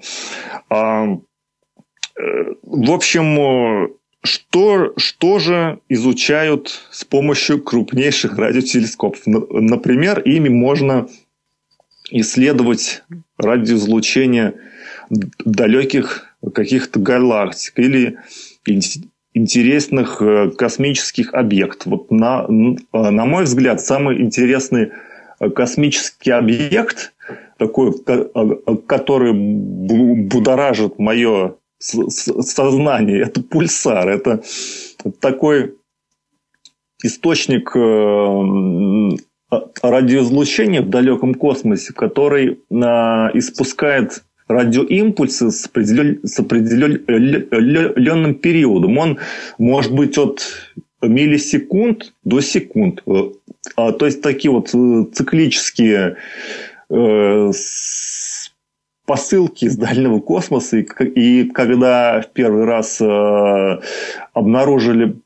[2.16, 9.20] В общем, что, что же изучают с помощью крупнейших радиотелескопов?
[9.26, 11.08] Например, ими можно
[12.10, 13.02] исследовать
[13.36, 14.54] радиоизлучение
[15.10, 18.18] далеких каких-то галактик или
[19.34, 21.86] интересных э, космических объектов.
[21.86, 24.92] Вот на, на мой взгляд, самый интересный
[25.54, 27.12] космический объект,
[27.58, 27.92] такой,
[28.86, 34.42] который будоражит мое сознание, это пульсар, это
[35.20, 35.74] такой
[37.02, 39.16] источник э,
[39.82, 48.98] радиоизлучения в далеком космосе, который а, испускает радиоимпульсы с, определен, с определенным периодом.
[48.98, 49.18] Он
[49.58, 50.42] может быть от
[51.02, 53.02] миллисекунд до секунд.
[53.06, 53.30] Э,
[53.76, 56.16] а, то есть такие вот э, циклические
[56.90, 57.52] э,
[59.06, 63.78] посылки из дальнего космоса, и, и когда в первый раз э,
[64.32, 65.16] обнаружили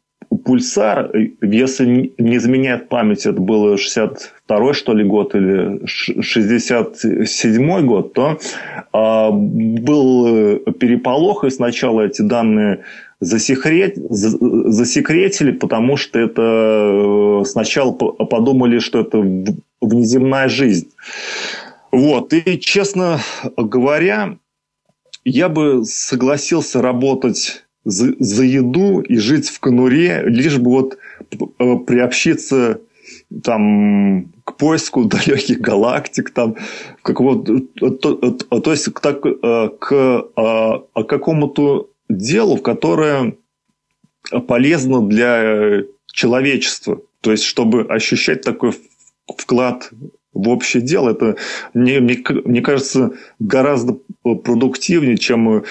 [0.45, 1.11] пульсар,
[1.41, 8.39] если не изменяет память, это было 62 что ли год или 67 год, то
[8.93, 12.85] э, был переполох, и сначала эти данные
[13.21, 19.19] засекрет, засекретили, потому что это э, сначала подумали, что это
[19.81, 20.89] внеземная жизнь.
[21.91, 22.33] Вот.
[22.33, 23.21] И, честно
[23.57, 24.39] говоря,
[25.25, 30.99] я бы согласился работать за, за еду и жить в конуре, лишь бы вот
[31.59, 32.81] э, приобщиться
[33.43, 36.57] там к поиску далеких галактик, там,
[37.03, 38.15] как вот, то, то,
[38.61, 39.93] то есть к, так, э, к
[40.37, 43.35] а, а какому-то делу, которое
[44.47, 47.01] полезно для человечества.
[47.21, 48.73] То есть, чтобы ощущать такой
[49.27, 49.91] вклад
[50.33, 51.37] в общее дело, это,
[51.75, 55.65] мне, мне, мне кажется, гораздо продуктивнее, чем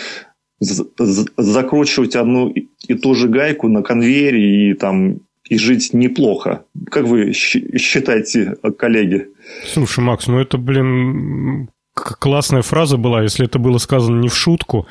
[0.59, 6.65] закручивать одну и ту же гайку на конвейере и там и жить неплохо.
[6.89, 9.27] Как вы считаете, коллеги?
[9.65, 14.87] Слушай, Макс, ну это, блин, классная фраза была, если это было сказано не в шутку,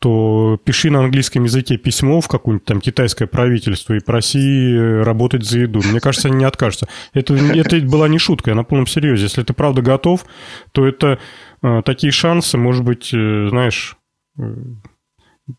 [0.00, 5.60] то пиши на английском языке письмо в какое-нибудь там китайское правительство и проси работать за
[5.60, 5.80] еду.
[5.84, 6.86] Мне кажется, они не откажутся.
[7.14, 9.24] Это, это была не шутка, я на полном серьезе.
[9.24, 10.24] Если ты правда готов,
[10.72, 11.18] то это
[11.62, 13.96] э, такие шансы, может быть, э, знаешь,
[14.38, 14.42] э,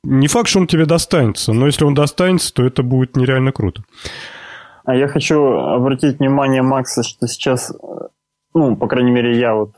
[0.03, 3.83] не факт, что он тебе достанется, но если он достанется, то это будет нереально круто.
[4.85, 7.73] А я хочу обратить внимание Макса, что сейчас,
[8.53, 9.71] ну, по крайней мере, я вот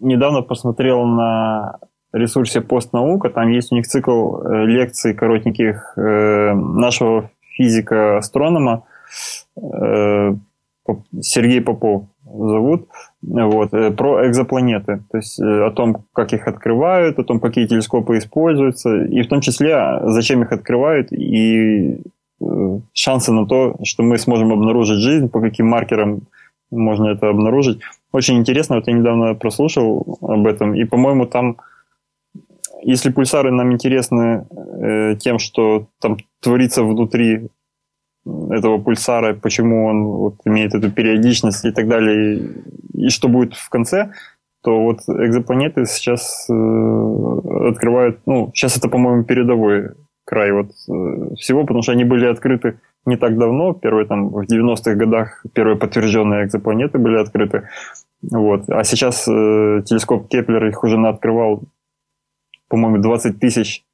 [0.00, 1.78] недавно посмотрел на
[2.14, 3.28] ресурсе «Постнаука».
[3.28, 8.84] Там есть у них цикл э, лекций коротеньких э, нашего физика-астронома
[9.56, 10.34] э,
[11.20, 12.88] Сергей Попов зовут,
[13.22, 19.04] вот, про экзопланеты, то есть о том, как их открывают, о том, какие телескопы используются,
[19.04, 22.00] и в том числе, зачем их открывают, и
[22.92, 26.22] шансы на то, что мы сможем обнаружить жизнь, по каким маркерам
[26.70, 27.80] можно это обнаружить.
[28.12, 31.56] Очень интересно, вот я недавно прослушал об этом, и, по-моему, там
[32.84, 34.46] если пульсары нам интересны
[34.80, 37.48] э, тем, что там творится внутри
[38.50, 43.54] этого пульсара, почему он вот, имеет эту периодичность и так далее, и, и что будет
[43.54, 44.12] в конце,
[44.62, 46.52] то вот экзопланеты сейчас э,
[47.68, 49.90] открывают, ну, сейчас это, по-моему, передовой
[50.24, 54.46] край вот э, всего, потому что они были открыты не так давно, первые там в
[54.46, 57.68] 90-х годах первые подтвержденные экзопланеты были открыты,
[58.22, 61.64] вот, а сейчас э, телескоп Кеплер их уже открывал
[62.68, 63.84] по-моему, 20 тысяч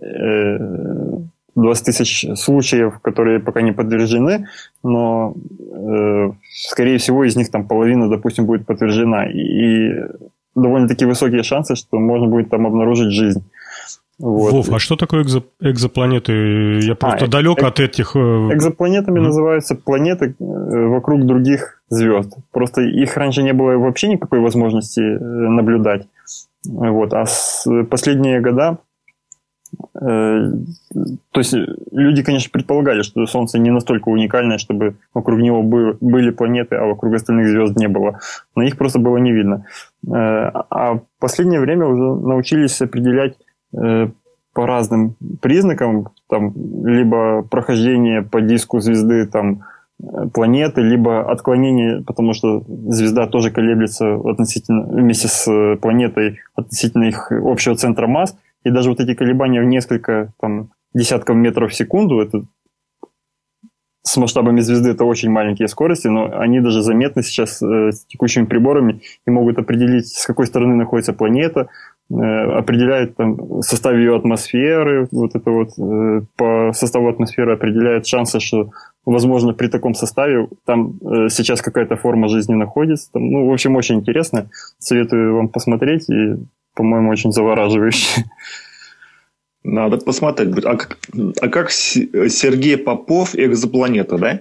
[0.00, 4.48] 20 э, тысяч случаев, которые пока не подтверждены,
[4.82, 9.26] но, э, скорее всего, из них там половина, допустим, будет подтверждена.
[9.26, 9.92] И
[10.54, 13.44] довольно-таки высокие шансы, что можно будет там обнаружить жизнь.
[14.18, 14.52] Вот.
[14.52, 16.80] Вов, а что такое экзо экзопланеты?
[16.80, 18.16] Я просто а, далек э от этих...
[18.16, 19.22] Экзопланетами mm-hmm.
[19.22, 22.36] называются планеты вокруг других звезд.
[22.50, 26.08] Просто их раньше не было вообще никакой возможности наблюдать.
[26.64, 27.12] Вот.
[27.14, 28.78] А с последние года
[29.94, 30.50] э,
[31.30, 31.54] то есть
[31.92, 37.14] люди, конечно, предполагали, что Солнце не настолько уникальное, чтобы вокруг него были планеты, а вокруг
[37.14, 38.18] остальных звезд не было.
[38.54, 39.66] Но их просто было не видно.
[40.06, 43.36] Э, а в последнее время уже научились определять
[43.72, 44.08] э,
[44.52, 46.52] по разным признакам, там,
[46.84, 49.62] либо прохождение по диску звезды там,
[50.32, 57.74] планеты, либо отклонение, потому что звезда тоже колеблется относительно, вместе с планетой относительно их общего
[57.74, 62.44] центра масс, и даже вот эти колебания в несколько там, десятков метров в секунду, это
[64.02, 68.46] с масштабами звезды это очень маленькие скорости, но они даже заметны сейчас э, с текущими
[68.46, 71.68] приборами и могут определить, с какой стороны находится планета,
[72.10, 78.40] э, определяют там, состав ее атмосферы, вот это вот э, по составу атмосферы определяют шансы,
[78.40, 78.70] что
[79.04, 83.12] возможно, при таком составе там э, сейчас какая-то форма жизни находится.
[83.12, 84.50] Там, ну, в общем, очень интересно.
[84.78, 86.36] Советую вам посмотреть и,
[86.74, 88.24] по-моему, очень завораживающе.
[89.64, 90.64] Надо посмотреть.
[90.64, 90.98] А как,
[91.40, 94.40] а как Сергей Попов экзопланета, да?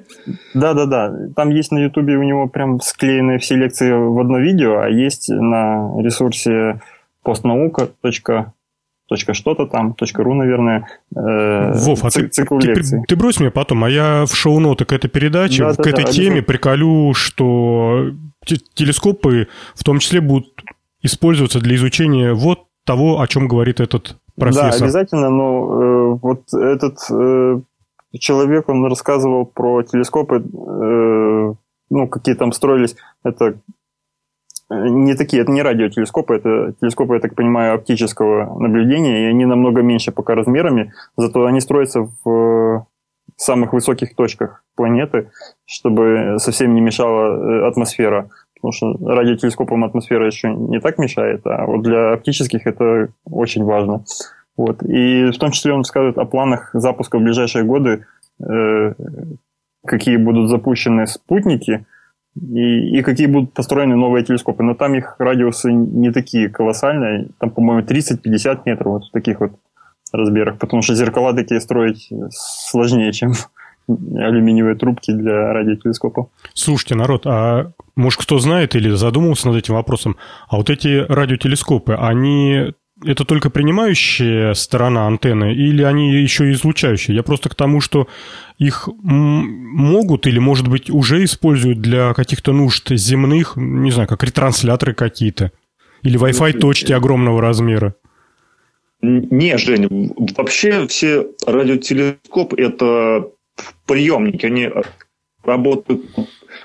[0.54, 1.14] Да, да, да.
[1.36, 5.30] Там есть на Ютубе у него прям склеенные все лекции в одно видео, а есть
[5.30, 6.82] на ресурсе
[7.28, 8.54] постнаука.ру
[9.08, 13.04] точка что-то там, точка ру, наверное, э, Вов, а ты, цикл ты, лекций.
[13.08, 16.06] Ты брось мне потом, а я в шоу-ноты к этой передаче, да, к да, этой
[16.06, 18.12] да, теме приколю, что
[18.74, 20.48] телескопы в том числе будут
[21.02, 24.72] использоваться для изучения вот того, о чем говорит этот профессор.
[24.72, 25.46] Да, обязательно, но
[25.82, 27.62] э, вот этот э,
[28.20, 31.54] человек, он рассказывал про телескопы, э,
[31.90, 33.58] ну, какие там строились, это
[34.70, 39.82] не такие, это не радиотелескопы, это телескопы, я так понимаю, оптического наблюдения, и они намного
[39.82, 42.86] меньше пока размерами, зато они строятся в
[43.36, 45.32] самых высоких точках планеты,
[45.66, 48.30] чтобы совсем не мешала э, атмосфера.
[48.56, 54.04] Потому что радиотелескопам атмосфера еще не так мешает, а вот для оптических это очень важно.
[54.58, 54.82] Вот.
[54.82, 58.06] И в том числе он скажет о планах запуска в ближайшие годы,
[58.42, 58.94] э,
[59.86, 61.86] какие будут запущены спутники
[62.42, 64.64] и, и какие будут построены новые телескопы.
[64.64, 69.54] Но там их радиусы не такие колоссальные, там, по-моему, 30-50 метров вот в таких вот
[70.12, 73.34] размерах, потому что зеркала такие строить сложнее, чем
[73.88, 76.30] алюминиевые трубки для радиотелескопа.
[76.54, 80.18] Слушайте, народ, а может кто знает или задумывался над этим вопросом,
[80.50, 82.74] а вот эти радиотелескопы, они
[83.04, 87.16] это только принимающая сторона антенны или они еще и излучающие?
[87.16, 88.08] Я просто к тому, что
[88.58, 94.94] их могут или, может быть, уже используют для каких-то нужд земных, не знаю, как ретрансляторы
[94.94, 95.52] какие-то.
[96.04, 97.96] Или Wi-Fi ну, точки огромного размера.
[99.02, 103.30] Не, Жень, вообще все радиотелескопы– это
[103.86, 104.70] приемники, они
[105.44, 106.04] работают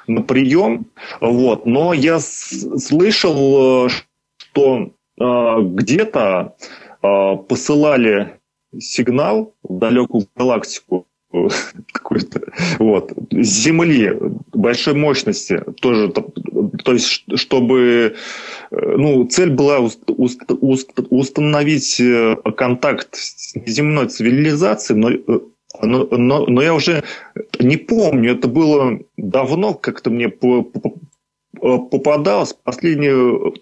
[0.07, 0.87] на прием,
[1.21, 1.67] вот.
[1.67, 6.57] Но я слышал, что э, где-то
[7.03, 8.41] э, посылали
[8.79, 11.07] сигнал в далекую галактику
[11.93, 12.41] какой-то,
[12.79, 14.17] вот, с Земли
[14.53, 16.13] большой мощности тоже,
[16.85, 18.15] то есть, чтобы,
[18.71, 25.41] э, ну, цель была установить э, контакт с земной цивилизацией, но, э,
[25.81, 27.03] но, но, но я уже
[27.59, 30.29] не помню, это было давно, как-то мне
[31.61, 33.53] попадалось, последнее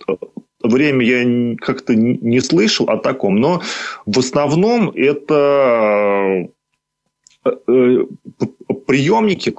[0.62, 3.62] время я как-то не слышал о таком, но
[4.06, 6.48] в основном это
[7.42, 8.04] Э, э,
[8.86, 9.50] приемники,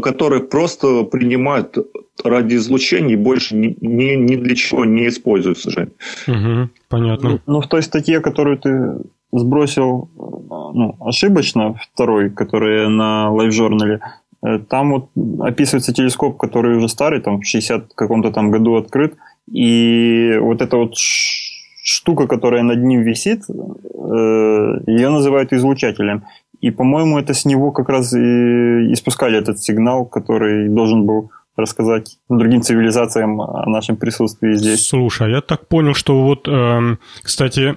[0.00, 1.76] которые просто принимают
[2.22, 5.90] радиоизлучение и больше ни, ни, ни для чего не используются, Жень.
[6.28, 7.28] Угу, понятно.
[7.28, 8.98] Ну, ну, в той статье, которую ты
[9.32, 14.00] сбросил ну, ошибочно, второй, который на лайв-журнале,
[14.44, 15.08] э, там вот
[15.40, 19.16] описывается телескоп, который уже старый, там в 60 каком-то там году открыт,
[19.50, 26.24] и вот эта вот штука, которая над ним висит, ее называют излучателем.
[26.60, 32.18] И, по-моему, это с него как раз и испускали этот сигнал, который должен был рассказать
[32.28, 34.86] другим цивилизациям о нашем присутствии здесь.
[34.86, 37.76] Слушай, а я так понял, что вот, э, кстати,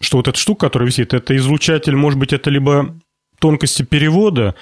[0.00, 2.94] что вот эта штука, которая висит, это излучатель, может быть, это либо
[3.40, 4.54] тонкости перевода,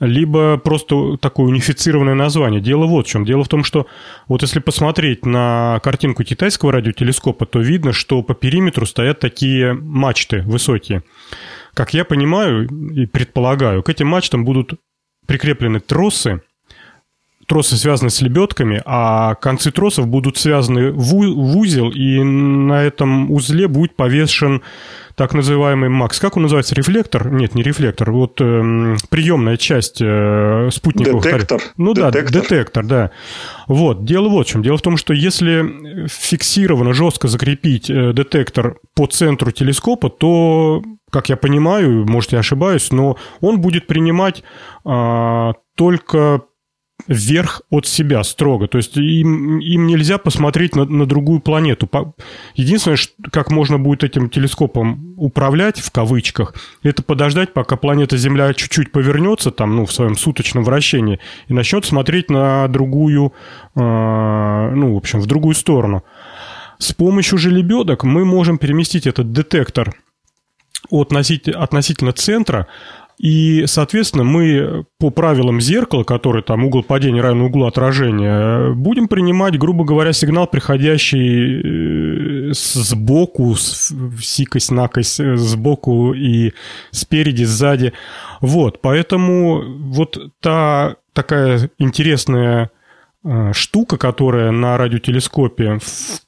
[0.00, 2.60] либо просто такое унифицированное название.
[2.60, 3.24] Дело вот в чем.
[3.24, 3.86] Дело в том, что
[4.26, 10.42] вот если посмотреть на картинку китайского радиотелескопа, то видно, что по периметру стоят такие мачты
[10.42, 11.02] высокие.
[11.74, 14.74] Как я понимаю и предполагаю, к этим мачтам будут
[15.26, 16.42] прикреплены тросы,
[17.48, 21.14] тросы связаны с лебедками, а концы тросов будут связаны в
[21.56, 24.62] узел, и на этом узле будет повешен
[25.14, 26.20] так называемый МАКС.
[26.20, 26.74] Как он называется?
[26.76, 27.32] Рефлектор?
[27.32, 28.12] Нет, не рефлектор.
[28.12, 31.24] Вот э, приемная часть э, спутниковых...
[31.24, 31.60] Детектор.
[31.76, 32.32] Ну детектор.
[32.32, 33.10] да, детектор, да.
[33.66, 34.62] Вот, дело вот в чем.
[34.62, 41.30] Дело в том, что если фиксированно, жестко закрепить э, детектор по центру телескопа, то, как
[41.30, 44.44] я понимаю, может, я ошибаюсь, но он будет принимать
[44.84, 46.42] э, только
[47.06, 48.68] вверх от себя строго.
[48.68, 51.88] То есть им, им нельзя посмотреть на, на другую планету.
[52.54, 52.98] Единственное,
[53.30, 59.50] как можно будет этим телескопом управлять, в кавычках, это подождать, пока планета Земля чуть-чуть повернется,
[59.50, 63.32] там, ну, в своем суточном вращении, и начнет смотреть на другую,
[63.74, 66.04] э, ну, в общем, в другую сторону.
[66.78, 69.96] С помощью же лебедок мы можем переместить этот детектор
[70.90, 72.68] относительно центра,
[73.18, 79.58] и, соответственно, мы по правилам зеркала, который там угол падения равен углу отражения, будем принимать,
[79.58, 86.52] грубо говоря, сигнал, приходящий э, сбоку, сикость-накость, э, сбоку и
[86.92, 87.92] спереди, сзади.
[88.40, 92.70] Вот, поэтому вот та такая интересная
[93.24, 96.20] э, штука, которая на радиотелескопе в,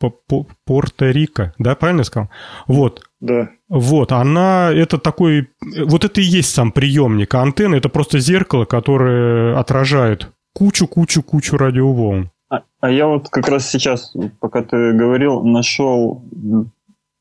[0.00, 2.30] Порто-Рико, да, правильно я сказал?
[2.66, 3.02] Вот.
[3.20, 3.50] Да.
[3.68, 5.50] Вот, она, это такой,
[5.84, 7.34] вот это и есть сам приемник.
[7.34, 12.30] А антенна это просто зеркало, которое отражает кучу-кучу-кучу радиоволн.
[12.48, 16.24] А, а я вот как раз сейчас, пока ты говорил, нашел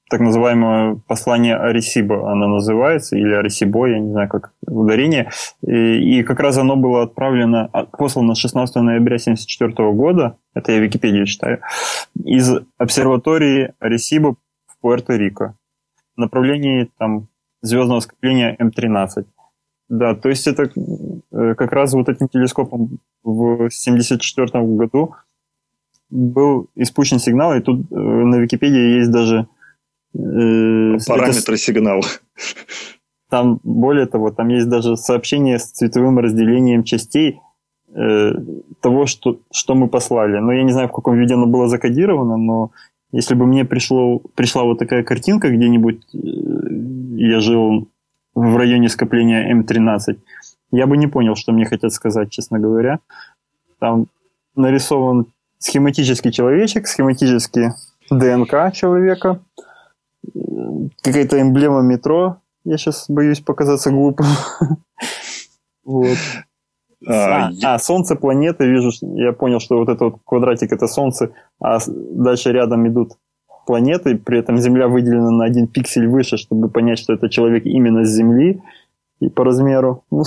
[0.10, 5.30] так называемое послание Арисиба, она называется, или Арисибо, я не знаю, как ударение.
[5.62, 10.80] И, и как раз оно было отправлено, а, послано 16 ноября 1974 года, это я
[10.80, 11.60] Википедию читаю,
[12.24, 14.36] из обсерватории Арисиба
[14.66, 15.54] в Пуэрто-Рико
[16.16, 17.28] в направлении там,
[17.62, 19.26] звездного скопления М13.
[19.90, 20.64] Да, то есть это
[21.32, 25.16] э, как раз вот этим телескопом в 1974 году
[26.10, 29.48] был испущен сигнал, и тут на Википедии есть даже...
[30.14, 32.02] Э, Параметры это, сигнала.
[33.30, 37.40] Там, более того, там есть даже сообщение с цветовым разделением частей
[37.94, 38.32] э,
[38.82, 40.40] того, что, что мы послали.
[40.40, 42.72] Но я не знаю, в каком виде оно было закодировано, но
[43.12, 46.18] если бы мне пришло, пришла вот такая картинка где-нибудь, э,
[47.18, 47.88] я жил
[48.34, 50.18] в районе скопления М13,
[50.72, 53.00] я бы не понял, что мне хотят сказать, честно говоря.
[53.80, 54.08] Там
[54.56, 57.70] нарисован схематический человечек, схематический
[58.10, 59.42] ДНК человека,
[61.02, 62.38] какая-то эмблема метро.
[62.64, 64.28] Я сейчас боюсь показаться глупым.
[65.86, 66.18] Вот.
[67.08, 67.74] А, а, я...
[67.74, 72.52] а, Солнце, планеты, вижу, я понял, что вот этот вот квадратик это Солнце, а дальше
[72.52, 73.14] рядом идут
[73.66, 78.04] планеты, при этом Земля выделена на один пиксель выше, чтобы понять, что это человек именно
[78.04, 78.62] с Земли
[79.20, 80.04] и по размеру.
[80.12, 80.24] Ну,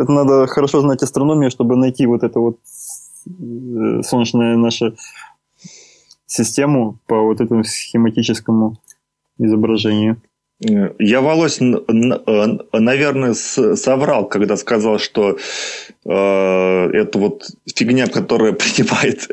[0.00, 2.58] это надо хорошо знать астрономию, чтобы найти вот эту вот
[3.26, 4.94] э, солнечную нашу
[6.26, 8.76] систему по вот этому схематическому
[9.38, 10.20] изображению.
[10.60, 15.38] Я, Волось, наверное, соврал, когда сказал, что
[16.04, 19.28] э, эта вот фигня, которая принимает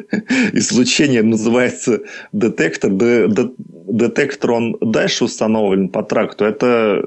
[0.53, 2.01] излучение, называется
[2.31, 2.91] детектор.
[2.91, 6.45] Детектор, он дальше установлен по тракту.
[6.45, 7.05] Это,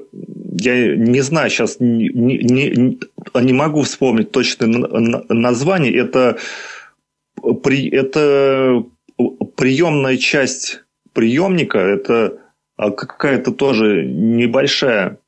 [0.59, 2.99] я не знаю, сейчас не, не,
[3.33, 4.67] не могу вспомнить точное
[5.29, 5.95] название.
[5.95, 6.37] Это,
[7.63, 8.83] при, это
[9.55, 10.81] приемная часть
[11.13, 12.37] приемника, это
[12.79, 15.19] какая-то тоже небольшая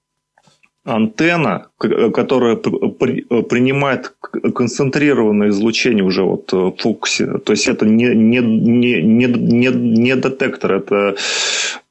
[0.84, 4.16] антенна, которая принимает
[4.56, 7.38] концентрированное излучение уже вот в фокусе.
[7.40, 11.16] То есть это не, не, не, не, не, не детектор, это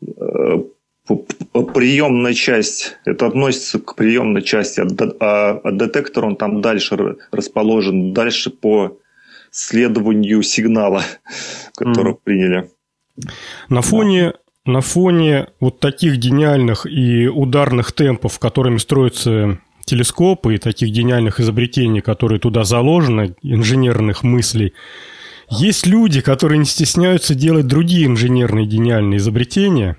[0.07, 0.59] э,
[1.75, 2.97] приемная часть.
[3.05, 4.83] Это относится к приемной части,
[5.21, 8.99] а, а детектор он там дальше расположен, дальше по
[9.51, 11.05] следованию сигнала,
[11.77, 12.19] который mm.
[12.25, 12.71] приняли.
[13.69, 14.35] На фоне
[14.71, 22.01] на фоне вот таких гениальных и ударных темпов, которыми строятся телескопы и таких гениальных изобретений,
[22.01, 24.73] которые туда заложены, инженерных мыслей,
[25.51, 29.97] есть люди, которые не стесняются делать другие инженерные гениальные изобретения,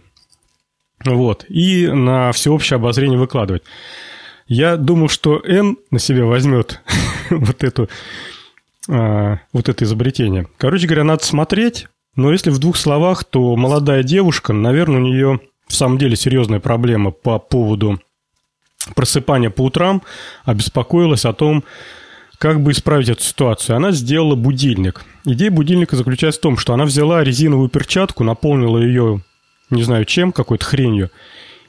[1.04, 3.64] вот, и на всеобщее обозрение выкладывать.
[4.48, 6.82] Я думал, что Н на себя возьмет
[7.30, 7.90] вот эту
[8.90, 10.48] а, вот это изобретение.
[10.58, 15.40] Короче говоря, надо смотреть, но если в двух словах, то молодая девушка, наверное, у нее
[15.68, 18.00] в самом деле серьезная проблема по поводу
[18.96, 20.02] просыпания по утрам,
[20.44, 21.64] обеспокоилась о том,
[22.38, 23.76] как бы исправить эту ситуацию.
[23.76, 25.06] Она сделала будильник.
[25.26, 29.22] Идея будильника заключается в том, что она взяла резиновую перчатку, наполнила ее,
[29.70, 31.12] не знаю чем, какой-то хренью,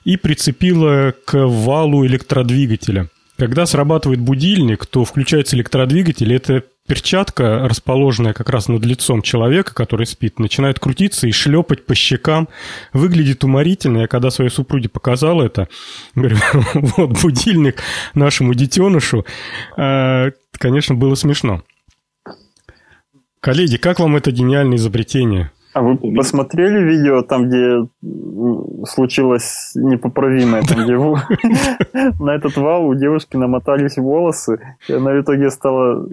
[0.05, 3.09] и прицепила к валу электродвигателя.
[3.37, 9.75] Когда срабатывает будильник, то включается электродвигатель, и это перчатка, расположенная как раз над лицом человека,
[9.75, 12.49] который спит, начинает крутиться и шлепать по щекам.
[12.93, 13.99] Выглядит уморительно.
[13.99, 15.69] Я когда своей супруге показал это,
[16.15, 16.37] говорю,
[16.75, 17.83] вот будильник
[18.15, 19.25] нашему детенышу,
[19.77, 21.63] а, конечно, было смешно.
[23.41, 25.51] Коллеги, как вам это гениальное изобретение?
[25.73, 27.87] А вы посмотрели видео там, где
[28.87, 30.97] случилось непоправимое, там, где
[32.23, 36.07] на этот вал у девушки намотались волосы, и она в итоге стала,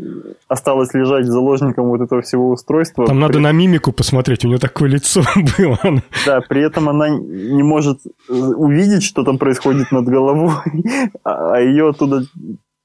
[0.48, 3.06] осталась лежать заложником вот этого всего устройства.
[3.06, 5.22] Там надо на мимику посмотреть, у нее такое лицо
[5.58, 5.80] было.
[6.26, 8.00] Да, при этом она не может
[8.30, 10.54] увидеть, что там происходит над головой,
[11.24, 12.24] а, а ее оттуда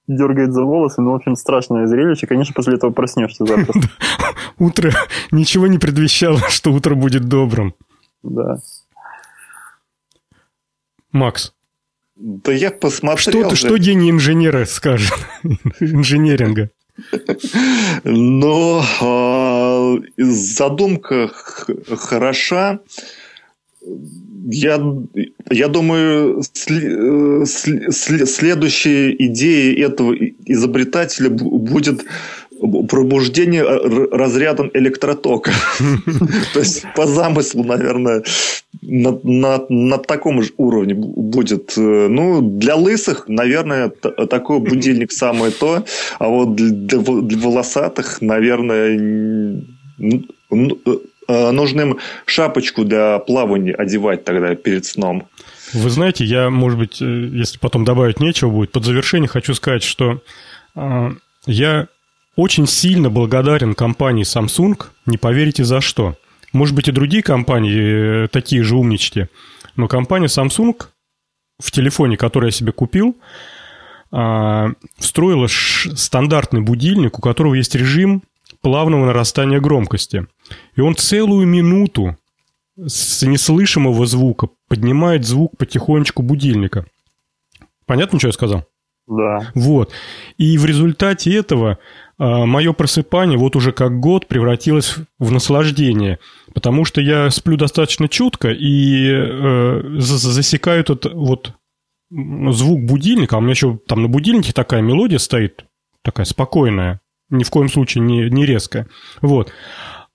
[0.06, 2.26] дергает за волосы, ну, в общем, страшное зрелище.
[2.26, 3.74] Конечно, после этого проснешься завтра.
[4.58, 4.92] Утро
[5.30, 7.74] ничего не предвещало, что утро будет добрым.
[8.22, 8.58] Да.
[11.12, 11.54] Макс.
[12.16, 13.18] Да я посмотрел.
[13.18, 15.12] Что, ты, что гений инженера скажет?
[15.80, 16.70] Инженеринга.
[18.04, 22.78] Но э, задумка хороша
[24.50, 24.80] я,
[25.50, 30.14] я думаю, сли, сли, следующей идеей этого
[30.46, 32.04] изобретателя будет
[32.88, 33.64] пробуждение
[34.10, 35.52] разрядом электротока.
[36.52, 38.22] То есть, по замыслу, наверное,
[38.82, 41.74] на, на, на таком же уровне будет.
[41.76, 45.84] Э, ну, для лысых, наверное, такой будильник самое то,
[46.18, 49.62] а вот для, для волосатых, наверное,
[51.28, 55.28] Э, нужно им шапочку для плавания одевать тогда перед сном.
[55.72, 59.82] Вы знаете, я, может быть, э, если потом добавить нечего будет, под завершение хочу сказать,
[59.82, 60.20] что
[60.76, 61.10] э,
[61.46, 61.88] я
[62.36, 66.16] очень сильно благодарен компании Samsung, не поверите за что.
[66.52, 69.28] Может быть, и другие компании э, такие же умнички,
[69.76, 70.80] но компания Samsung
[71.58, 73.16] в телефоне, который я себе купил,
[74.12, 74.66] э,
[74.98, 78.22] встроила стандартный будильник, у которого есть режим
[78.64, 80.26] плавного нарастания громкости.
[80.74, 82.16] И он целую минуту
[82.76, 86.86] с неслышимого звука поднимает звук потихонечку будильника.
[87.86, 88.64] Понятно, что я сказал?
[89.06, 89.52] Да.
[89.54, 89.92] Вот.
[90.38, 91.78] И в результате этого
[92.16, 96.18] а, мое просыпание вот уже как год превратилось в наслаждение,
[96.54, 101.52] потому что я сплю достаточно чутко и э, засекаю этот вот
[102.10, 105.66] звук будильника, а у меня еще там на будильнике такая мелодия стоит,
[106.02, 107.00] такая спокойная,
[107.34, 108.86] ни в коем случае не, не резкая.
[109.20, 109.52] Вот.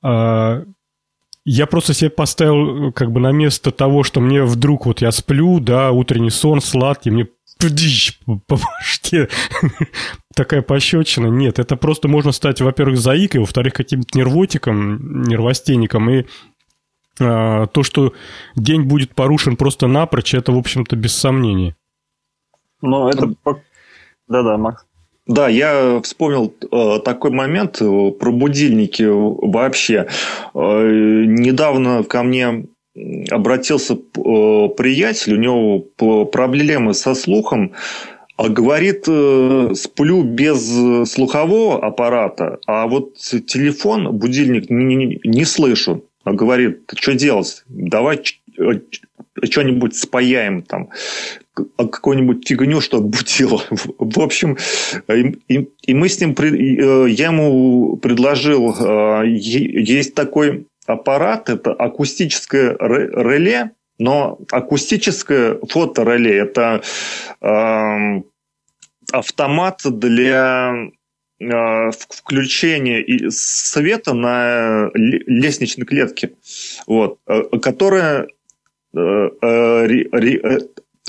[0.01, 0.63] А,
[1.45, 5.59] я просто себе поставил как бы на место того, что мне вдруг вот я сплю,
[5.59, 7.27] да, утренний сон сладкий, мне
[8.47, 9.27] по башке
[10.35, 11.27] такая пощечина.
[11.27, 16.09] Нет, это просто можно стать, во-первых, заикой, во-вторых, каким-то нервотиком, нервостенником.
[16.09, 16.25] И
[17.19, 18.13] а, то, что
[18.55, 21.75] день будет порушен просто напрочь, это, в общем-то, без сомнений.
[22.81, 23.33] Ну, это...
[24.27, 24.85] Да-да, Макс.
[25.29, 30.07] Да, я вспомнил э, такой момент э, про будильники вообще.
[30.55, 32.65] Э, недавно ко мне
[33.29, 33.97] обратился э,
[34.75, 37.73] приятель, у него проблемы со слухом,
[38.37, 46.05] а говорит, э, сплю без слухового аппарата, а вот телефон, будильник не, не, не слышу.
[46.23, 47.63] А говорит, что делать?
[47.67, 48.19] Давай
[49.43, 50.89] что-нибудь спаяем там,
[51.53, 53.61] какую-нибудь фигню, чтобы будило.
[53.69, 54.57] В общем,
[55.07, 64.39] и, и мы с ним, я ему предложил, есть такой аппарат– это акустическое реле, но
[64.51, 66.81] акустическое фотореле– это
[67.41, 68.21] э,
[69.11, 70.73] автомат для
[71.39, 76.31] э, включения света на лестничной клетке,
[76.87, 78.27] вот, э, которая
[78.93, 80.09] э, э, ре,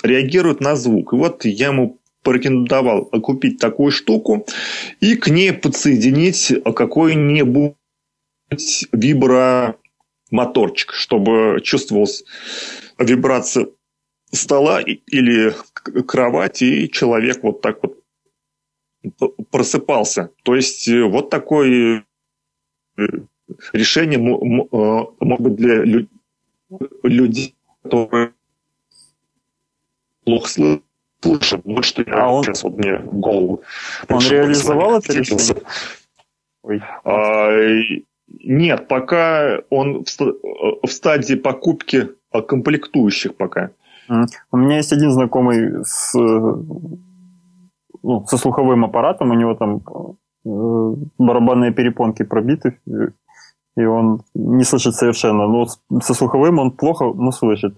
[0.03, 1.13] реагирует на звук.
[1.13, 4.47] И вот я ему порекомендовал купить такую штуку
[5.01, 7.75] и к ней подсоединить какой-нибудь
[8.93, 12.25] вибромоторчик, чтобы чувствовалась
[12.99, 13.69] вибрация
[14.33, 15.55] стола или
[16.07, 18.01] кровати, и человек вот так вот
[19.51, 20.31] просыпался.
[20.43, 22.05] То есть э, вот такое
[22.97, 23.03] э,
[23.73, 26.07] решение э, может быть для
[27.03, 28.33] людей, которые
[30.25, 30.83] плохо слышат.
[31.65, 32.45] Вот что я а он...
[32.45, 33.63] сейчас вот мне в голову.
[34.09, 35.63] Он реализовал это решение?
[36.63, 36.83] Ой.
[37.05, 37.51] А,
[38.29, 42.11] нет, пока он в стадии покупки
[42.47, 43.71] комплектующих пока.
[44.51, 46.99] У меня есть один знакомый с, ну,
[48.27, 49.83] со слуховым аппаратом, у него там
[50.45, 52.81] э, барабанные перепонки пробиты,
[53.77, 55.47] и он не слышит совершенно.
[55.47, 55.67] Но
[56.01, 57.75] со слуховым он плохо, но слышит.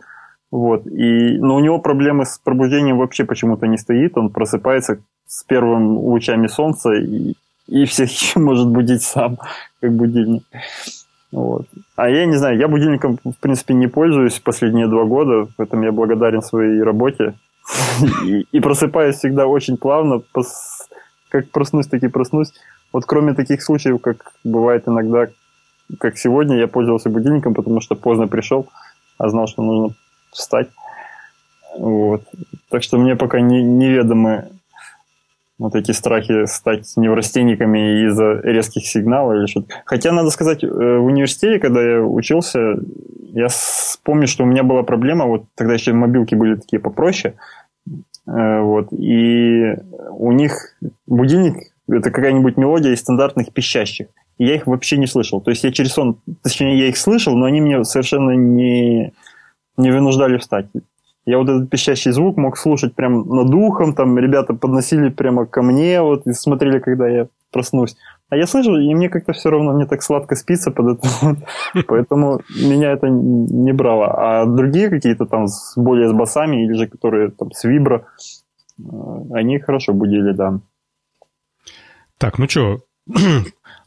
[0.51, 0.86] Вот.
[0.86, 4.16] И, но у него проблемы с пробуждением вообще почему-то не стоит.
[4.18, 7.34] Он просыпается с первыми лучами солнца и
[7.68, 9.38] и всех может будить сам,
[9.80, 10.45] как будильник.
[11.30, 11.66] Вот.
[11.97, 15.93] А я не знаю, я будильником, в принципе, не пользуюсь последние два года, поэтому я
[15.93, 17.34] благодарен своей работе.
[18.53, 20.20] И, просыпаюсь всегда очень плавно,
[21.30, 22.53] как проснусь, так и проснусь.
[22.93, 25.28] Вот кроме таких случаев, как бывает иногда,
[25.99, 28.68] как сегодня, я пользовался будильником, потому что поздно пришел,
[29.18, 29.95] а знал, что нужно
[30.30, 30.68] встать.
[31.76, 32.22] Вот.
[32.68, 34.51] Так что мне пока не, неведомы
[35.59, 39.68] вот эти страхи стать неврастенниками из-за резких сигналов или что-то.
[39.84, 42.76] Хотя, надо сказать, э, в университете, когда я учился,
[43.32, 43.47] я
[44.03, 47.34] помню, что у меня была проблема, вот тогда еще мобилки были такие попроще,
[48.26, 49.74] э, вот, и
[50.11, 50.76] у них
[51.07, 54.09] будильник– это какая-нибудь мелодия из стандартных пищащих.
[54.38, 55.40] Я их вообще не слышал.
[55.40, 59.12] То есть я через сон, точнее, я их слышал, но они мне совершенно не,
[59.76, 60.66] не вынуждали встать.
[61.24, 65.62] Я вот этот пищащий звук мог слушать прям над ухом, там ребята подносили прямо ко
[65.62, 67.96] мне, вот, и смотрели, когда я проснусь.
[68.28, 71.36] А я слышу, и мне как-то все равно, мне так сладко спится под это.
[71.86, 74.06] Поэтому меня это не брало.
[74.40, 78.06] А другие какие-то там с, более с басами, или же которые там с вибро,
[78.78, 78.82] э,
[79.32, 80.60] они хорошо будили, да.
[82.18, 82.80] Так, ну что,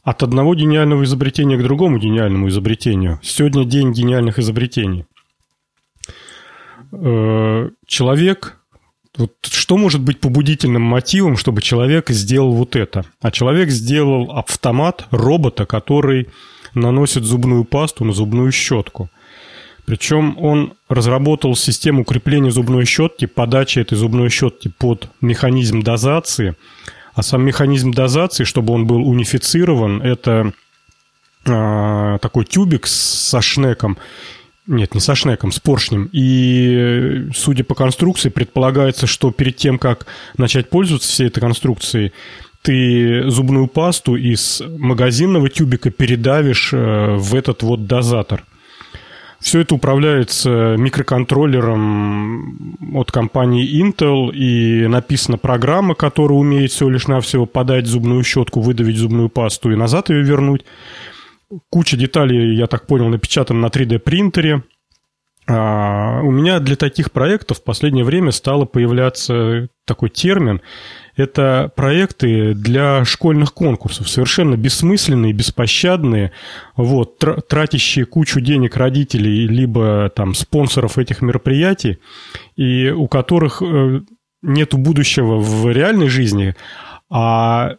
[0.06, 3.18] от одного гениального изобретения к другому гениальному изобретению.
[3.24, 5.04] Сегодня день гениальных изобретений.
[6.92, 8.60] Э, человек...
[9.16, 13.04] Вот что может быть побудительным мотивом, чтобы человек сделал вот это?
[13.20, 16.28] А человек сделал автомат робота, который
[16.74, 19.08] наносит зубную пасту на зубную щетку.
[19.86, 26.54] Причем он разработал систему крепления зубной щетки, подачи этой зубной щетки под механизм дозации.
[27.16, 30.52] А сам механизм дозации, чтобы он был унифицирован, это
[31.46, 33.96] э, такой тюбик со шнеком,
[34.66, 36.10] нет, не со шнеком, с поршнем.
[36.12, 40.04] И, судя по конструкции, предполагается, что перед тем, как
[40.36, 42.12] начать пользоваться всей этой конструкцией,
[42.60, 48.44] ты зубную пасту из магазинного тюбика передавишь э, в этот вот дозатор.
[49.46, 57.46] Все это управляется микроконтроллером от компании Intel, и написана программа, которая умеет всего лишь навсего
[57.46, 60.64] подать зубную щетку, выдавить зубную пасту и назад ее вернуть.
[61.70, 64.64] Куча деталей, я так понял, напечатана на 3D принтере.
[65.46, 70.60] А у меня для таких проектов в последнее время стало появляться такой термин.
[71.16, 76.32] Это проекты для школьных конкурсов, совершенно бессмысленные, беспощадные,
[76.76, 81.98] вот, тратящие кучу денег родителей либо там спонсоров этих мероприятий,
[82.56, 84.00] и у которых э,
[84.42, 86.54] нет будущего в реальной жизни,
[87.08, 87.76] а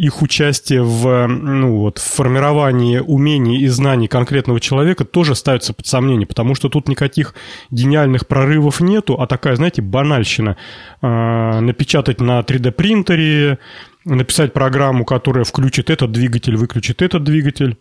[0.00, 5.86] их участие в, ну, вот, в формировании умений и знаний конкретного человека тоже ставится под
[5.86, 7.34] сомнение, потому что тут никаких
[7.70, 10.56] гениальных прорывов нету, а такая, знаете, банальщина.
[11.02, 13.58] Э, напечатать на 3D-принтере,
[14.06, 17.76] написать программу, которая включит этот двигатель, выключит этот двигатель.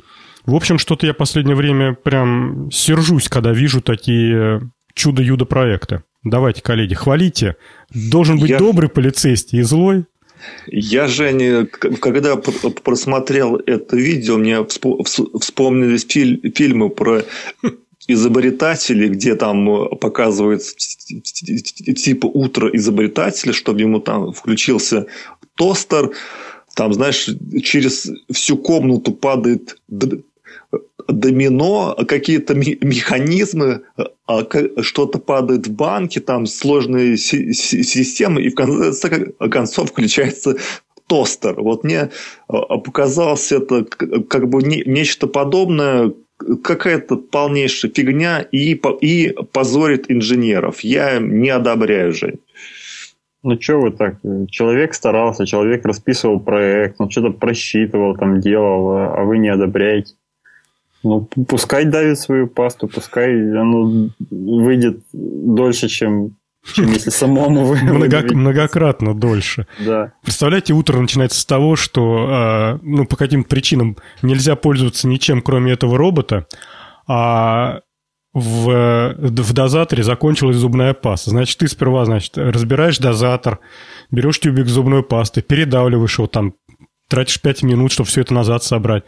[0.46, 6.04] В общем, что-то я в последнее время прям сержусь, когда вижу такие чудо-юдо проекты.
[6.26, 7.56] Давайте, коллеги, хвалите.
[7.94, 8.58] Должен быть я...
[8.58, 10.06] добрый полицейский и злой.
[10.68, 17.24] Я, Женя, когда просмотрел это видео, мне вспомнились фильмы про
[18.08, 25.08] изобретателей, где там показывается типа утро изобретателя, чтобы ему там включился
[25.56, 26.12] тостер,
[26.76, 27.30] там, знаешь,
[27.64, 29.78] через всю комнату падает
[31.12, 33.82] домино, какие-то механизмы,
[34.28, 34.44] а
[34.82, 40.58] что-то падает в банке, там сложные системы, и в конце концов включается
[41.08, 41.60] тостер.
[41.60, 42.12] Вот мне
[42.48, 46.14] а, показалось это как бы нечто подобное,
[46.64, 50.82] какая-то полнейшая фигня и, и позорит инженеров.
[50.82, 52.40] Я не одобряю, Жень.
[53.42, 54.18] Ну, что вы так?
[54.50, 60.14] Человек старался, человек расписывал проект, он что-то просчитывал, там делал, а вы не одобряете.
[61.04, 66.36] Ну, пускай давит свою пасту, пускай оно выйдет дольше, чем,
[66.74, 67.78] чем если самому вы...
[67.82, 69.66] Много, многократно дольше.
[69.80, 70.14] Да.
[70.24, 75.72] Представляете, утро начинается с того, что а, ну, по каким-то причинам нельзя пользоваться ничем, кроме
[75.72, 76.48] этого робота,
[77.08, 77.80] а
[78.34, 81.32] в, в дозаторе закончилась зубная паста.
[81.32, 83.60] Значит, ты сперва, значит, разбираешь дозатор,
[84.12, 86.54] берешь тюбик зубной пасты, передавливаешь его там,
[87.08, 89.04] тратишь 5 минут, чтобы все это назад собрать.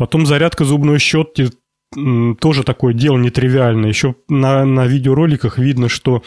[0.00, 1.50] Потом зарядка зубной щетки
[1.92, 3.90] тоже такое дело нетривиальное.
[3.90, 6.22] Еще на, на видеороликах видно, что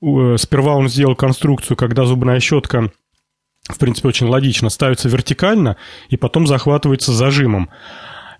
[0.00, 2.92] э, сперва он сделал конструкцию, когда зубная щетка,
[3.68, 5.76] в принципе, очень логично, ставится вертикально
[6.08, 7.70] и потом захватывается зажимом.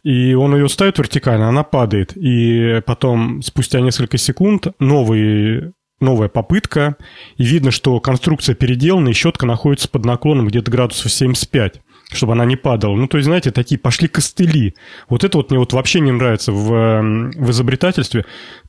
[0.05, 2.17] И он ее ставит вертикально, она падает.
[2.17, 6.95] И потом, спустя несколько секунд, новый новая попытка,
[7.37, 11.83] и видно, что конструкция переделана, и щетка находится под наклоном где-то градусов 75
[12.13, 12.97] чтобы она не падала.
[12.97, 14.75] Ну, то есть, знаете, такие пошли костыли.
[15.09, 18.27] Вот это вот мне вот вообще не нравится в, эм, в изобретательстве.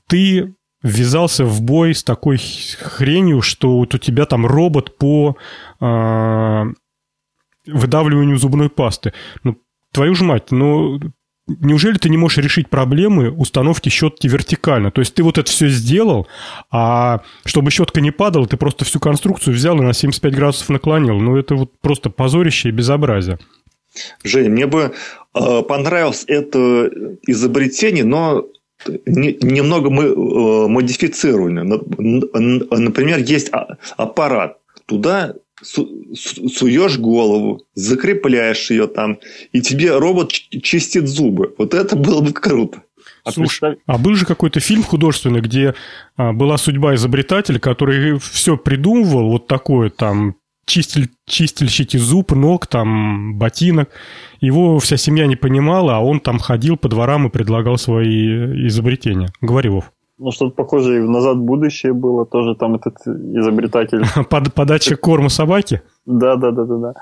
[0.07, 0.53] Ты
[0.83, 5.37] ввязался в бой с такой хренью, что вот у тебя там робот по
[5.79, 6.63] э,
[7.67, 9.13] выдавливанию зубной пасты.
[9.43, 9.57] Ну,
[9.91, 10.99] твою ж мать, ну,
[11.59, 14.91] неужели ты не можешь решить проблемы установки щетки вертикально?
[14.91, 16.27] То есть ты вот это все сделал,
[16.71, 21.19] а чтобы щетка не падала, ты просто всю конструкцию взял и на 75 градусов наклонил.
[21.19, 23.39] Ну, это вот просто позорище и безобразие.
[24.23, 24.93] Женя, мне бы
[25.33, 26.89] э, понравилось это
[27.27, 28.47] изобретение, но
[29.05, 31.63] не, немного мы э, модифицировано.
[31.63, 33.51] Например, есть
[33.97, 34.57] аппарат.
[34.85, 39.19] Туда суешь голову, закрепляешь ее там,
[39.51, 41.53] и тебе робот чистит зубы.
[41.57, 42.83] Вот это было бы круто.
[43.23, 45.75] А, Слушай, а был же какой-то фильм художественный, где
[46.17, 50.35] а, была судьба изобретателя, который все придумывал, вот такое там,
[50.65, 53.89] чистиль, чистильщики зуб, ног, там, ботинок.
[54.39, 59.29] Его вся семья не понимала, а он там ходил по дворам и предлагал свои изобретения.
[59.41, 59.91] Говори, Вов.
[60.23, 62.27] Ну, что-то похожее и в «Назад в будущее» было.
[62.27, 64.03] Тоже там этот изобретатель.
[64.29, 65.81] Под, подача корма собаки?
[66.05, 66.93] Да, да, да, да, да.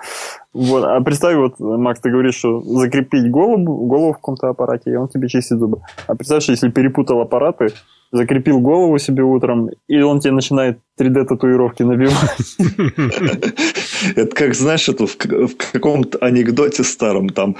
[0.53, 0.85] Вот.
[0.85, 5.09] А представь, вот, Макс, ты говоришь, что закрепить голову, голову в каком-то аппарате, и он
[5.09, 5.81] тебе чистит зубы.
[6.07, 7.73] А представь, что если перепутал аппараты,
[8.13, 12.55] закрепил голову себе утром, и он тебе начинает 3D-татуировки набивать.
[14.15, 17.57] Это как, знаешь, это в каком-то анекдоте старом там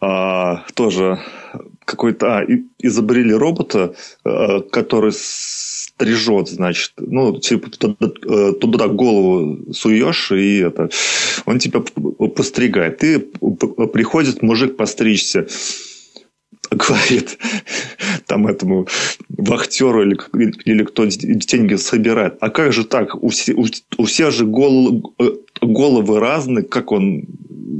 [0.00, 1.18] а, тоже
[1.84, 2.38] какой-то...
[2.38, 2.46] А,
[2.78, 3.94] изобрели робота,
[4.24, 7.96] а, который стрижет, значит, ну, типа, туда,
[8.26, 10.90] э, туда голову суешь, и это,
[11.46, 11.80] он тебя
[12.34, 12.98] постригает.
[12.98, 15.46] Ты приходит мужик постричься,
[16.74, 17.38] говорит
[18.26, 18.86] там этому
[19.28, 20.16] вахтеру или,
[20.64, 22.36] или кто деньги собирает.
[22.40, 23.14] А как же так?
[23.22, 23.66] У, все, у,
[23.98, 25.30] у всех же гол, э,
[25.60, 27.24] головы разные, как он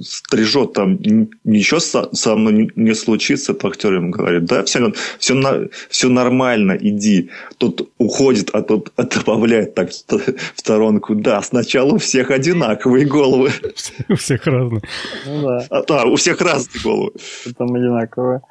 [0.02, 0.98] стрижет, там
[1.44, 6.76] ничего со, со мной не случится, то актер ему говорит, да, все, все, все нормально,
[6.80, 7.30] иди.
[7.58, 13.50] Тут уходит, а тут добавляет так в сторонку, да, сначала у всех одинаковые головы.
[14.08, 14.82] У всех разные.
[15.26, 15.66] Ну да.
[15.70, 17.12] А, да, у всех разные головы.
[17.56, 18.42] Там одинаковые.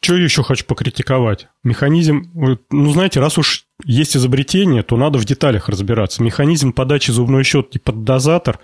[0.00, 1.48] Что еще хочу покритиковать?
[1.64, 2.30] Механизм,
[2.70, 6.22] ну, знаете, раз уж есть изобретение, то надо в деталях разбираться.
[6.22, 8.60] Механизм подачи зубной щетки под дозатор,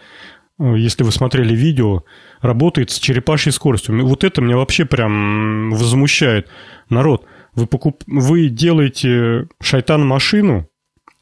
[0.60, 2.04] э, если вы смотрели видео,
[2.40, 4.06] работает с черепашьей скоростью.
[4.06, 6.48] Вот это меня вообще прям возмущает.
[6.88, 8.04] Народ, вы, покуп...
[8.06, 10.68] вы делаете шайтан-машину,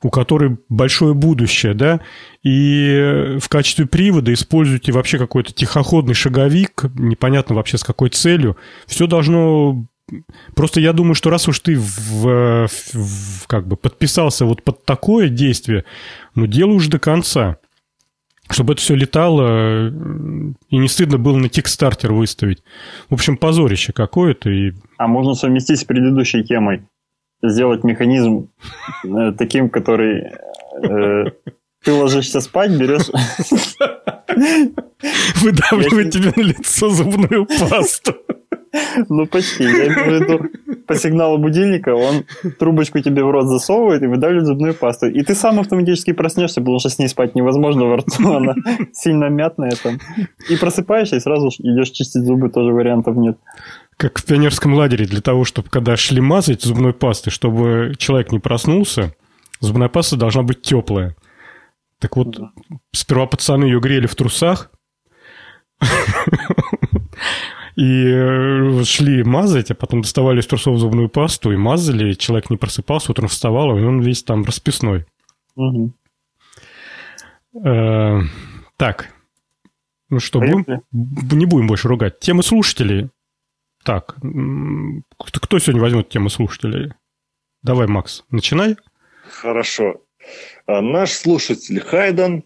[0.02, 2.00] у которой большое будущее, да,
[2.42, 8.56] и в качестве привода используете вообще какой-то тихоходный шаговик, непонятно вообще с какой целью.
[8.86, 9.86] Все должно
[10.54, 15.28] Просто я думаю, что раз уж ты в, в, как бы подписался вот под такое
[15.28, 15.84] действие,
[16.34, 17.58] ну, делай уж до конца.
[18.50, 22.62] Чтобы это все летало, и не стыдно было на тикстартер выставить.
[23.08, 24.50] В общем, позорище какое-то.
[24.50, 24.72] И...
[24.98, 26.82] А можно совместить с предыдущей темой.
[27.42, 28.50] Сделать механизм
[29.04, 30.32] э, таким, который...
[30.82, 31.24] Э,
[31.84, 33.10] ты ложишься спать, берешь...
[35.42, 38.14] Выдавливает тебе на лицо зубную пасту.
[39.08, 39.64] Ну, почти.
[39.64, 40.40] Я имею в виду,
[40.86, 42.24] по сигналу будильника он
[42.58, 45.08] трубочку тебе в рот засовывает и выдавливает зубную пасту.
[45.08, 48.54] И ты сам автоматически проснешься, потому что с ней спать невозможно во рту, она
[48.92, 49.98] сильно мятная там.
[50.48, 53.36] И просыпаешься, и сразу идешь чистить зубы, тоже вариантов нет.
[53.96, 58.38] Как в пионерском лагере, для того, чтобы когда шли мазать зубной пастой, чтобы человек не
[58.38, 59.14] проснулся,
[59.60, 61.16] зубная паста должна быть теплая.
[61.98, 62.36] Так вот,
[62.92, 64.70] сперва пацаны ее грели в трусах,
[67.76, 72.56] и э, шли мазать, а потом доставали из трусов зубную пасту и мазали, человек не
[72.56, 75.06] просыпался, утром вставал, и он весь там расписной.
[77.64, 78.20] Э,
[78.76, 79.08] так,
[80.10, 82.20] ну что, будем, не будем больше ругать.
[82.20, 83.08] Темы слушателей.
[83.84, 86.92] Так, кто сегодня возьмет темы слушателей?
[87.62, 88.76] Давай, Макс, начинай.
[89.28, 90.00] Хорошо.
[90.66, 92.44] А наш слушатель Хайден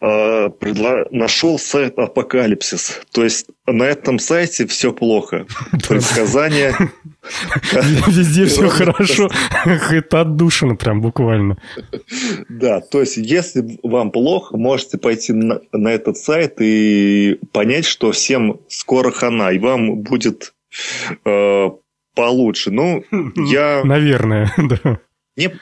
[0.00, 1.04] э, предла...
[1.10, 3.00] нашел сайт Апокалипсис.
[3.12, 5.46] То есть на этом сайте все плохо.
[5.88, 6.74] Предсказания.
[8.08, 9.30] Везде все хорошо.
[9.64, 11.56] Это отдушина прям буквально.
[12.48, 18.60] Да, то есть если вам плохо, можете пойти на, этот сайт и понять, что всем
[18.68, 20.54] скоро хана, и вам будет
[22.14, 22.70] получше.
[22.70, 23.04] Ну,
[23.36, 23.82] я...
[23.84, 24.98] Наверное, да.
[25.36, 25.52] Не,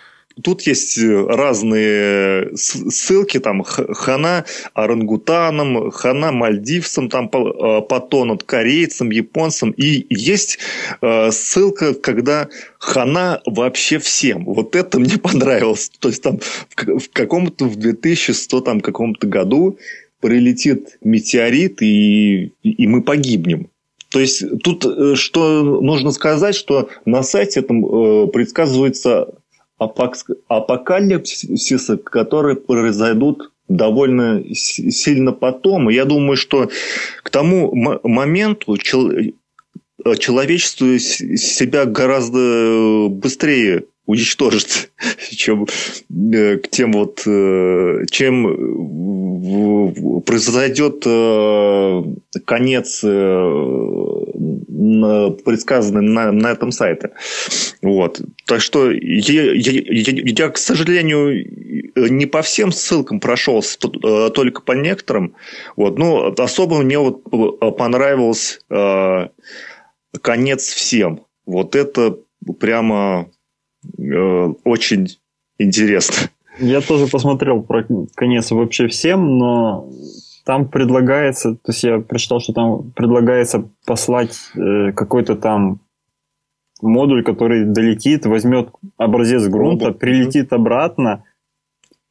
[0.43, 9.73] Тут есть э, разные ссылки, там хана орангутанам, хана мальдивцам, там потонут э, корейцам, японцам.
[9.73, 10.59] И есть
[11.01, 12.49] э, ссылка, когда
[12.79, 14.45] хана вообще всем.
[14.45, 15.91] Вот это мне понравилось.
[15.99, 16.39] То есть там
[16.77, 19.79] в каком-то в 2100 там каком-то году
[20.21, 23.69] прилетит метеорит, и, и мы погибнем.
[24.13, 24.85] То есть тут
[25.19, 29.29] что нужно сказать, что на сайте этом предсказывается
[29.79, 35.91] апокалипсиса, которые произойдут довольно сильно потом.
[35.91, 36.69] И я думаю, что
[37.23, 37.73] к тому
[38.03, 44.91] моменту человечество себя гораздо быстрее уничтожит,
[45.31, 45.67] чем
[46.35, 52.03] э, тем вот, э, чем произойдет э,
[52.45, 53.05] конец
[55.45, 57.11] предсказанный на, на этом сайте.
[57.83, 58.21] Вот.
[58.47, 61.47] Так что я, я, я, я, к сожалению,
[61.97, 65.35] не по всем ссылкам прошелся, только по некоторым.
[65.77, 65.99] Вот.
[65.99, 67.23] Но особо мне вот
[67.77, 69.29] понравился э,
[70.21, 71.27] конец всем.
[71.47, 72.19] Вот это
[72.59, 73.31] прямо
[74.65, 75.09] очень
[75.59, 76.29] интересно.
[76.59, 77.85] Я тоже посмотрел про
[78.15, 79.89] конец вообще всем, но
[80.45, 85.81] там предлагается, то есть я прочитал, что там предлагается послать э, какой-то там
[86.83, 90.01] модуль, который долетит, возьмет образец грунта, Робот.
[90.01, 91.25] прилетит обратно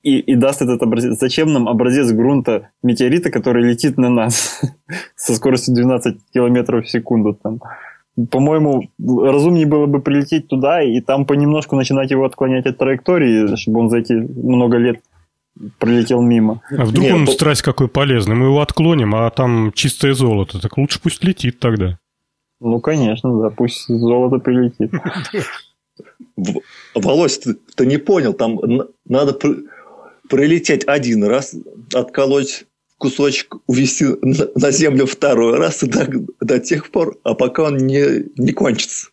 [0.01, 1.19] и, и даст этот образец.
[1.19, 4.61] Зачем нам образец грунта метеорита, который летит на нас
[5.15, 7.59] со скоростью 12 километров в секунду там?
[8.29, 13.79] По-моему, разумнее было бы прилететь туда и там понемножку начинать его отклонять от траектории, чтобы
[13.79, 15.01] он за эти много лет
[15.79, 16.61] пролетел мимо.
[16.69, 17.31] А вдруг Нет, он то...
[17.31, 18.35] страсть какой полезный?
[18.35, 20.61] Мы его отклоним, а там чистое золото.
[20.61, 21.99] Так лучше пусть летит тогда.
[22.59, 24.91] Ну, конечно, да, пусть золото прилетит.
[26.95, 28.59] Володь, ты, ты не понял, там
[29.05, 29.37] надо
[30.29, 31.55] прилететь один раз,
[31.93, 32.65] отколоть
[33.01, 36.07] кусочек увести на землю второй раз и до,
[36.39, 39.07] до тех пор, а пока он не, не кончится.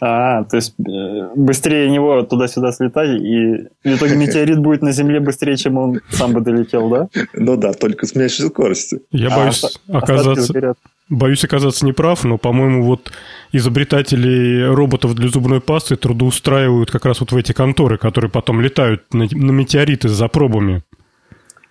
[0.00, 5.20] А, то есть э, быстрее него туда-сюда слетать, и в итоге метеорит будет на Земле
[5.20, 7.08] быстрее, чем он сам бы долетел, да?
[7.34, 9.02] Ну да, только с меньшей скоростью.
[9.10, 10.74] Я а, боюсь оказаться...
[11.08, 13.12] Боюсь оказаться неправ, но, по-моему, вот
[13.52, 19.14] изобретатели роботов для зубной пасты трудоустраивают как раз вот в эти конторы, которые потом летают
[19.14, 20.82] на, на метеориты за пробами.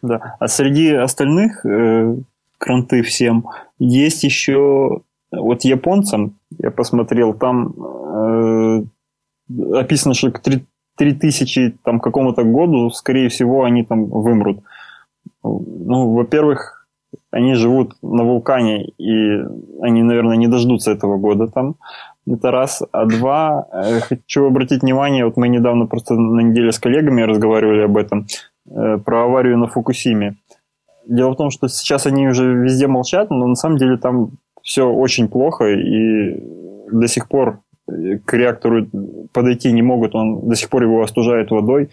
[0.05, 2.15] Да, а среди остальных э,
[2.59, 3.47] кранты всем
[3.79, 5.01] есть еще
[5.31, 8.83] вот японцам, я посмотрел, там э,
[9.73, 10.41] описано, что к
[10.97, 14.59] 3000 там, какому-то году, скорее всего, они там вымрут.
[15.43, 16.87] Ну, во-первых,
[17.31, 19.43] они живут на вулкане, и
[19.81, 21.75] они, наверное, не дождутся этого года там.
[22.27, 22.81] Это раз.
[22.91, 27.81] А два, э, хочу обратить внимание, вот мы недавно просто на неделе с коллегами разговаривали
[27.81, 28.27] об этом,
[28.67, 30.35] про аварию на Фукусиме.
[31.07, 34.31] Дело в том, что сейчас они уже везде молчат, но на самом деле там
[34.63, 36.41] все очень плохо, и
[36.91, 38.87] до сих пор к реактору
[39.31, 41.91] подойти не могут, он до сих пор его остужает водой,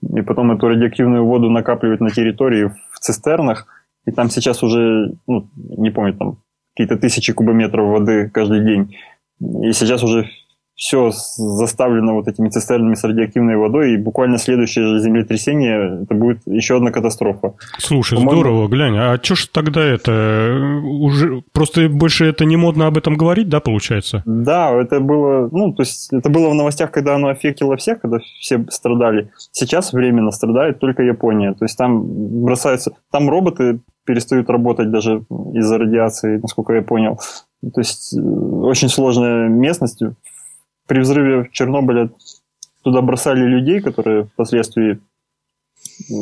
[0.00, 3.66] и потом эту радиоактивную воду накапливают на территории в цистернах,
[4.06, 6.38] и там сейчас уже, ну, не помню, там
[6.74, 8.96] какие-то тысячи кубометров воды каждый день.
[9.40, 10.28] И сейчас уже
[10.74, 16.76] все заставлено вот этими цистернами с радиоактивной водой, и буквально следующее землетрясение, это будет еще
[16.76, 17.54] одна катастрофа.
[17.78, 18.40] Слушай, По-моему...
[18.40, 23.16] здорово, глянь, а что ж тогда это, уже просто больше это не модно об этом
[23.16, 24.22] говорить, да, получается?
[24.26, 28.18] Да, это было, ну, то есть это было в новостях, когда оно аффектило всех, когда
[28.40, 29.30] все страдали.
[29.52, 32.02] Сейчас временно страдает только Япония, то есть там
[32.44, 35.24] бросаются, там роботы перестают работать даже
[35.54, 37.18] из-за радиации, насколько я понял.
[37.72, 40.02] То есть э, очень сложная местность,
[40.86, 42.10] при взрыве в Чернобыле
[42.82, 45.00] туда бросали людей, которые впоследствии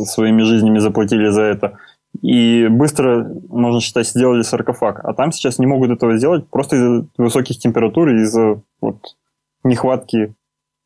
[0.05, 1.79] своими жизнями заплатили за это.
[2.21, 5.01] И быстро, можно считать, сделали саркофаг.
[5.05, 9.17] А там сейчас не могут этого сделать просто из-за высоких температур, из-за вот,
[9.65, 10.35] нехватки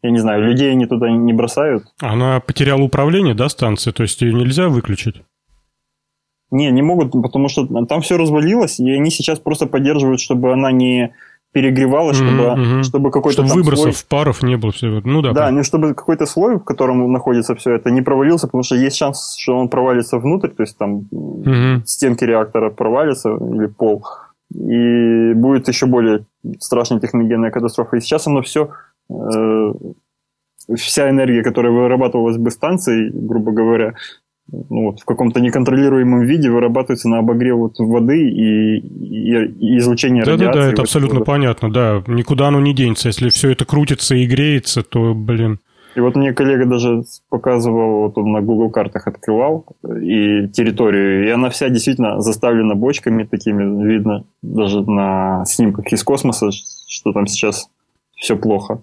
[0.02, 1.84] я не знаю, людей они туда не бросают.
[2.00, 3.90] Она потеряла управление, да, станции?
[3.90, 5.22] То есть ее нельзя выключить?
[6.50, 10.70] Не, не могут, потому что там все развалилось, и они сейчас просто поддерживают, чтобы она
[10.70, 11.12] не
[11.56, 12.82] перегревалось, чтобы, mm-hmm.
[12.82, 14.06] чтобы какой-то чтобы выбросов, слой...
[14.10, 14.72] паров не было.
[14.72, 15.00] Все.
[15.02, 15.32] Ну да.
[15.32, 18.96] Да, не чтобы какой-то слой, в котором находится все это, не провалился, потому что есть
[18.96, 21.86] шанс, что он провалится внутрь, то есть там mm-hmm.
[21.86, 24.04] стенки реактора провалятся или пол,
[24.54, 26.26] и будет еще более
[26.60, 27.96] страшная техногенная катастрофа.
[27.96, 28.68] И сейчас оно все
[29.08, 29.72] э,
[30.76, 33.94] вся энергия, которая вырабатывалась бы станцией, грубо говоря,
[34.50, 40.24] ну, вот, в каком-то неконтролируемом виде вырабатывается на обогрев вот воды и, и, и излучение
[40.24, 40.52] да, радиации.
[40.52, 41.24] Да-да-да, это абсолютно вот.
[41.24, 42.02] понятно, да.
[42.06, 43.08] Никуда оно не денется.
[43.08, 45.58] Если все это крутится и греется, то, блин...
[45.96, 51.30] И вот мне коллега даже показывал, вот он на Google картах открывал и территорию, и
[51.30, 57.70] она вся действительно заставлена бочками такими, видно даже на снимках из космоса, что там сейчас
[58.14, 58.82] все плохо.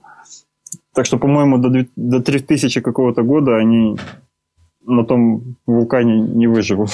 [0.96, 3.96] Так что, по-моему, до, до 3000 какого-то года они
[4.86, 6.92] на том вулкане не выживут.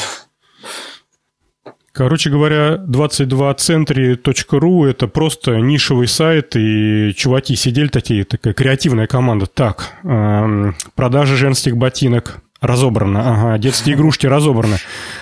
[1.92, 9.48] Короче говоря, 22century.ru это просто нишевый сайт, и чуваки сидели такие, такая креативная команда.
[9.48, 14.78] Так, эм, продажа женских ботинок разобрана, ага, детские игрушки разобраны.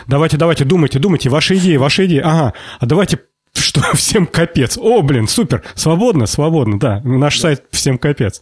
[0.08, 3.20] Давайте, давайте, думайте, думайте, ваши идеи, ваши идеи, ага, а давайте
[3.54, 4.78] что всем капец.
[4.78, 8.42] О, блин, супер, свободно, свободно, да, наш сайт всем капец.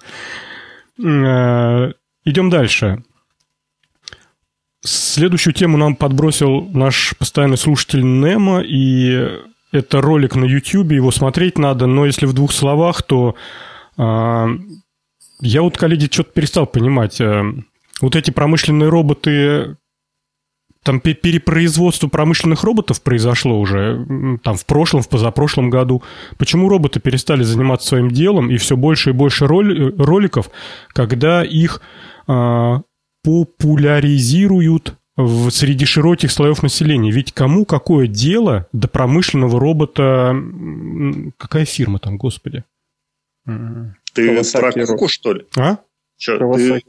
[1.00, 1.92] Э,
[2.26, 3.04] идем дальше.
[4.86, 9.42] Следующую тему нам подбросил наш постоянный слушатель Немо, и
[9.72, 13.36] это ролик на YouTube, его смотреть надо, но если в двух словах, то
[13.98, 14.48] э,
[15.42, 17.20] я вот, коллеги, что-то перестал понимать.
[17.20, 17.44] Э,
[18.00, 19.78] вот эти промышленные роботы,
[20.84, 24.06] там перепроизводство промышленных роботов произошло уже
[24.44, 26.04] там в прошлом, в позапрошлом году.
[26.38, 30.52] Почему роботы перестали заниматься своим делом и все больше и больше роликов,
[30.94, 31.82] когда их
[32.28, 32.76] э,
[33.26, 37.12] популяризируют в, среди широких слоев населения.
[37.12, 40.36] Ведь кому какое дело до промышленного робота...
[41.38, 42.64] Какая фирма там, господи?
[44.14, 45.46] Ты про Куку, что ли?
[45.58, 45.78] А?
[46.18, 46.82] Че, ты...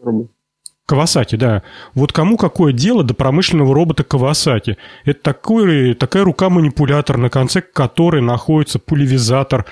[0.87, 1.65] Кавасаки, да.
[1.95, 4.77] Вот кому какое дело до промышленного робота Кавасаки?
[5.05, 9.67] Это такой, такая рука-манипулятор, на конце которой находится пулевизатор,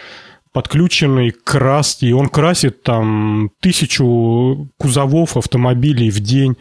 [0.55, 6.57] подключенный к краске, и он красит там тысячу кузовов автомобилей в день.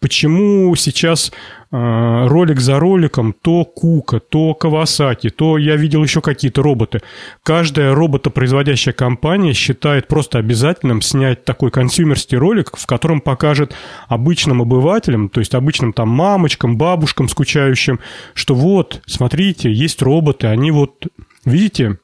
[0.00, 1.32] Почему сейчас
[1.70, 7.02] э, ролик за роликом то Кука, то Кавасаки, то я видел еще какие-то роботы.
[7.42, 13.74] Каждая роботопроизводящая компания считает просто обязательным снять такой консюмерский ролик, в котором покажет
[14.08, 18.00] обычным обывателям, то есть обычным там мамочкам, бабушкам скучающим,
[18.32, 21.06] что вот, смотрите, есть роботы, они вот,
[21.44, 21.98] видите,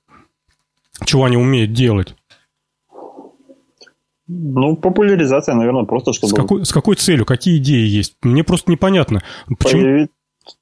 [1.04, 2.14] чего они умеют делать.
[4.28, 6.32] Ну, популяризация, наверное, просто чтобы...
[6.32, 7.26] С какой, с какой целью?
[7.26, 8.16] Какие идеи есть?
[8.22, 9.20] Мне просто непонятно.
[9.58, 9.82] Почему?
[9.82, 10.08] Появи...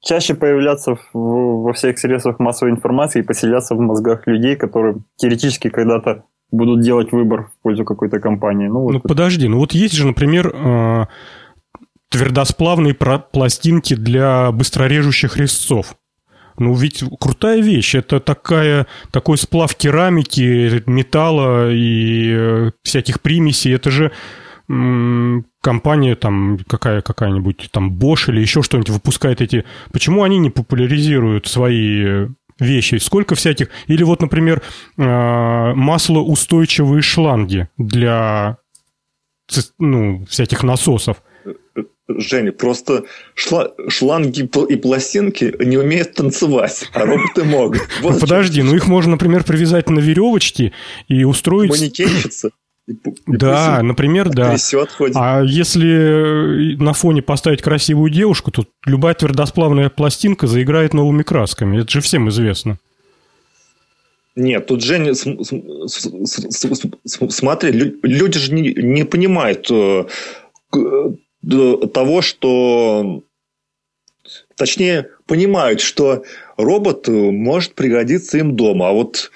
[0.03, 5.71] Чаще появляться в, во всех средствах массовой информации и поселяться в мозгах людей, которые теоретически
[5.71, 8.69] когда-то будут делать выбор в пользу какой-то компании.
[8.69, 11.07] Ну, вот ну подожди, ну вот есть же, например, э,
[12.11, 15.97] твердосплавные пластинки для быстрорежущих резцов.
[16.61, 17.95] Ну, ведь крутая вещь.
[17.95, 23.75] Это такая, такой сплав керамики, металла и э, всяких примесей.
[23.75, 24.13] Это же
[25.63, 29.65] компания там какая какая-нибудь там Bosch или еще что-нибудь выпускает эти.
[29.91, 32.29] Почему они не популяризируют свои
[32.59, 32.97] вещи?
[32.97, 33.71] Сколько всяких?
[33.87, 34.61] Или вот, например,
[34.99, 38.59] э, маслоустойчивые шланги для
[39.79, 41.23] ну, всяких насосов.
[42.19, 43.05] Женя, просто
[43.35, 47.81] шла, шланги и пластинки не умеют танцевать, а роботы могут.
[48.03, 50.73] Вот ну, подожди, ну их можно, например, привязать на веревочке
[51.09, 51.71] и устроить...
[51.71, 52.51] Манекенщица.
[52.87, 52.95] И,
[53.27, 54.57] да, например, да.
[55.15, 61.81] А если на фоне поставить красивую девушку, то любая твердосплавная пластинка заиграет новыми красками.
[61.83, 62.79] Это же всем известно.
[64.37, 65.15] Нет, тут Женя,
[67.17, 67.73] смотри,
[68.03, 70.07] люди же не, не понимают э,
[71.43, 73.23] того, что...
[74.57, 76.23] Точнее, понимают, что
[76.57, 78.91] робот может пригодиться им дома.
[78.91, 79.31] А вот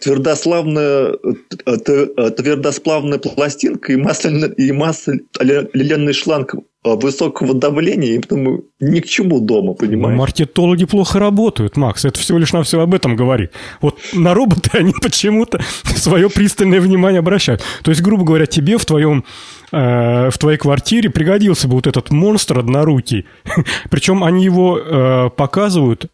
[0.00, 1.16] твердославная,
[1.64, 6.54] твердосплавная пластинка и масляный, и масляный шланг
[6.94, 10.16] высокого давления им тому ни к чему дома, понимаешь?
[10.16, 12.04] Маркетологи плохо работают, Макс.
[12.04, 13.50] Это всего лишь на все об этом говорит.
[13.80, 15.60] Вот на роботы они почему-то
[15.96, 17.62] свое пристальное внимание обращают.
[17.82, 19.24] То есть, грубо говоря, тебе в твоем
[19.72, 23.26] э, в твоей квартире пригодился бы вот этот монстр однорукий.
[23.90, 26.10] Причем они его э, показывают,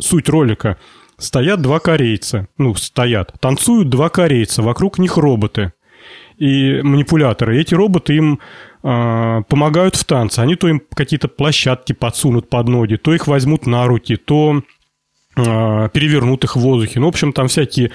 [0.00, 0.78] суть ролика,
[1.18, 5.72] стоят два корейца, ну, стоят, танцуют два корейца, вокруг них роботы
[6.36, 7.56] и манипуляторы.
[7.56, 8.40] И эти роботы им
[8.82, 10.40] э, помогают в танце.
[10.40, 14.62] Они то им какие-то площадки подсунут под ноги, то их возьмут на руки, то
[15.36, 17.00] э, перевернут их в воздухе.
[17.00, 17.90] Ну, в общем, там всякие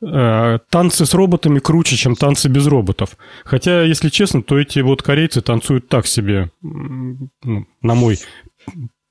[0.00, 3.16] э, танцы с роботами круче, чем танцы без роботов.
[3.44, 7.30] Хотя, если честно, то эти вот корейцы танцуют так себе, ну,
[7.82, 8.18] на мой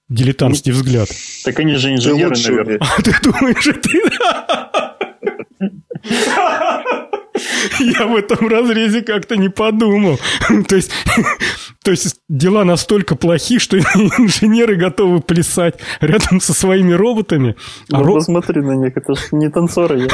[0.10, 1.10] дилетантский взгляд.
[1.46, 2.80] Так они же инженеры, наверное.
[2.98, 4.02] А ты думаешь, ты...
[7.80, 10.20] Я в этом разрезе как-то не подумал.
[10.68, 10.92] То есть,
[11.84, 17.56] то есть дела настолько плохи, что инженеры готовы плясать рядом со своими роботами.
[17.92, 18.16] А ну, роб...
[18.18, 20.08] посмотри на них, это же не танцоры.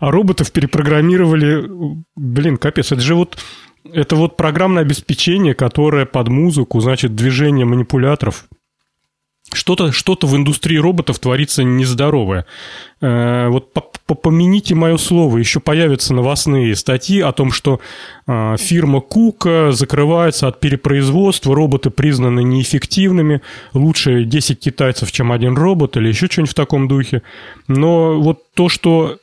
[0.00, 1.68] А роботов перепрограммировали...
[2.16, 3.38] Блин, капец, это же вот...
[3.84, 8.46] Это вот программное обеспечение, которое под музыку, значит, движение манипуляторов
[9.54, 12.46] что-то что в индустрии роботов творится нездоровое.
[13.00, 13.72] Э, вот
[14.22, 17.80] помяните мое слово, еще появятся новостные статьи о том, что
[18.26, 23.42] э, фирма Кука закрывается от перепроизводства, роботы признаны неэффективными,
[23.72, 27.22] лучше 10 китайцев, чем один робот или еще что-нибудь в таком духе.
[27.68, 29.18] Но вот то, что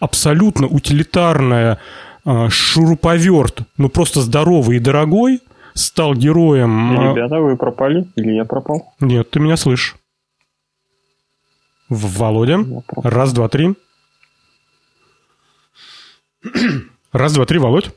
[0.00, 1.78] абсолютно утилитарная
[2.24, 5.40] э, шуруповерт, ну просто здоровый и дорогой–
[5.76, 6.98] стал героем...
[6.98, 8.08] А, Ребята, вы пропали?
[8.16, 8.94] Или я пропал?
[9.00, 9.94] Нет, ты меня слышишь.
[11.88, 12.58] Володя.
[13.02, 13.74] Раз, два, три.
[17.12, 17.90] Раз, два, три, Володь.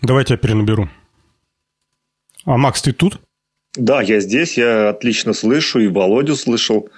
[0.00, 0.88] Давайте я перенаберу.
[2.44, 3.20] А Макс, ты тут?
[3.76, 6.90] Да, я здесь, я отлично слышу, и Володю слышал.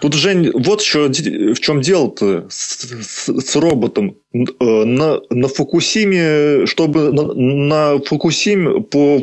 [0.00, 4.16] Тут, Жень, вот еще в чем дело-то с, с, с роботом.
[4.32, 9.22] Э, на, на Фукусиме, чтобы на, на Фукусиме, по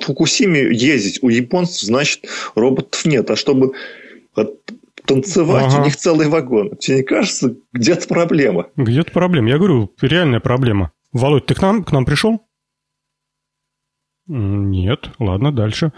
[0.00, 3.30] Фукусиме ездить у японцев, значит, роботов нет.
[3.30, 3.72] А чтобы
[5.06, 5.80] танцевать, ага.
[5.80, 6.76] у них целый вагон.
[6.76, 8.66] Тебе не кажется, где-то проблема?
[8.76, 9.48] Где-то проблема.
[9.48, 10.92] Я говорю, реальная проблема.
[11.12, 12.42] Володь, ты к нам, к нам пришел?
[14.34, 15.10] Нет.
[15.18, 15.92] Ладно, дальше.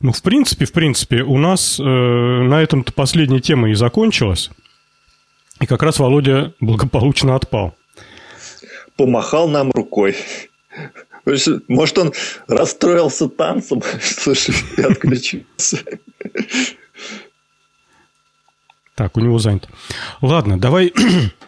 [0.00, 4.50] Ну, в принципе, в принципе, у нас э, на этом-то последняя тема и закончилась.
[5.58, 7.74] И как раз Володя благополучно отпал.
[8.96, 10.16] Помахал нам рукой.
[11.24, 12.12] Может, он
[12.46, 15.78] расстроился танцем, слушай, и отключился.
[18.94, 19.70] Так, у него занято.
[20.20, 20.92] Ладно, давай,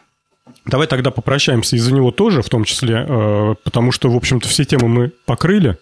[0.67, 4.65] давай тогда попрощаемся из-за него тоже, в том числе, э, потому что, в общем-то, все
[4.65, 5.77] темы мы покрыли.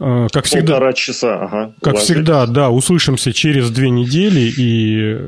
[0.00, 1.74] Э, как всегда, Полтора часа, ага.
[1.82, 2.14] Как Ложитесь.
[2.14, 5.18] всегда, да, услышимся через две недели и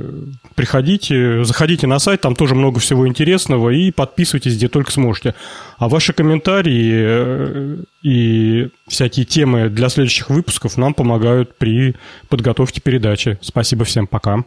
[0.55, 5.35] приходите, заходите на сайт, там тоже много всего интересного и подписывайтесь, где только сможете.
[5.79, 11.97] А ваши комментарии э, и всякие темы для следующих выпусков нам помогают при
[12.29, 13.39] подготовке передачи.
[13.41, 14.45] Спасибо всем, пока.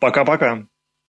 [0.00, 0.64] Пока-пока.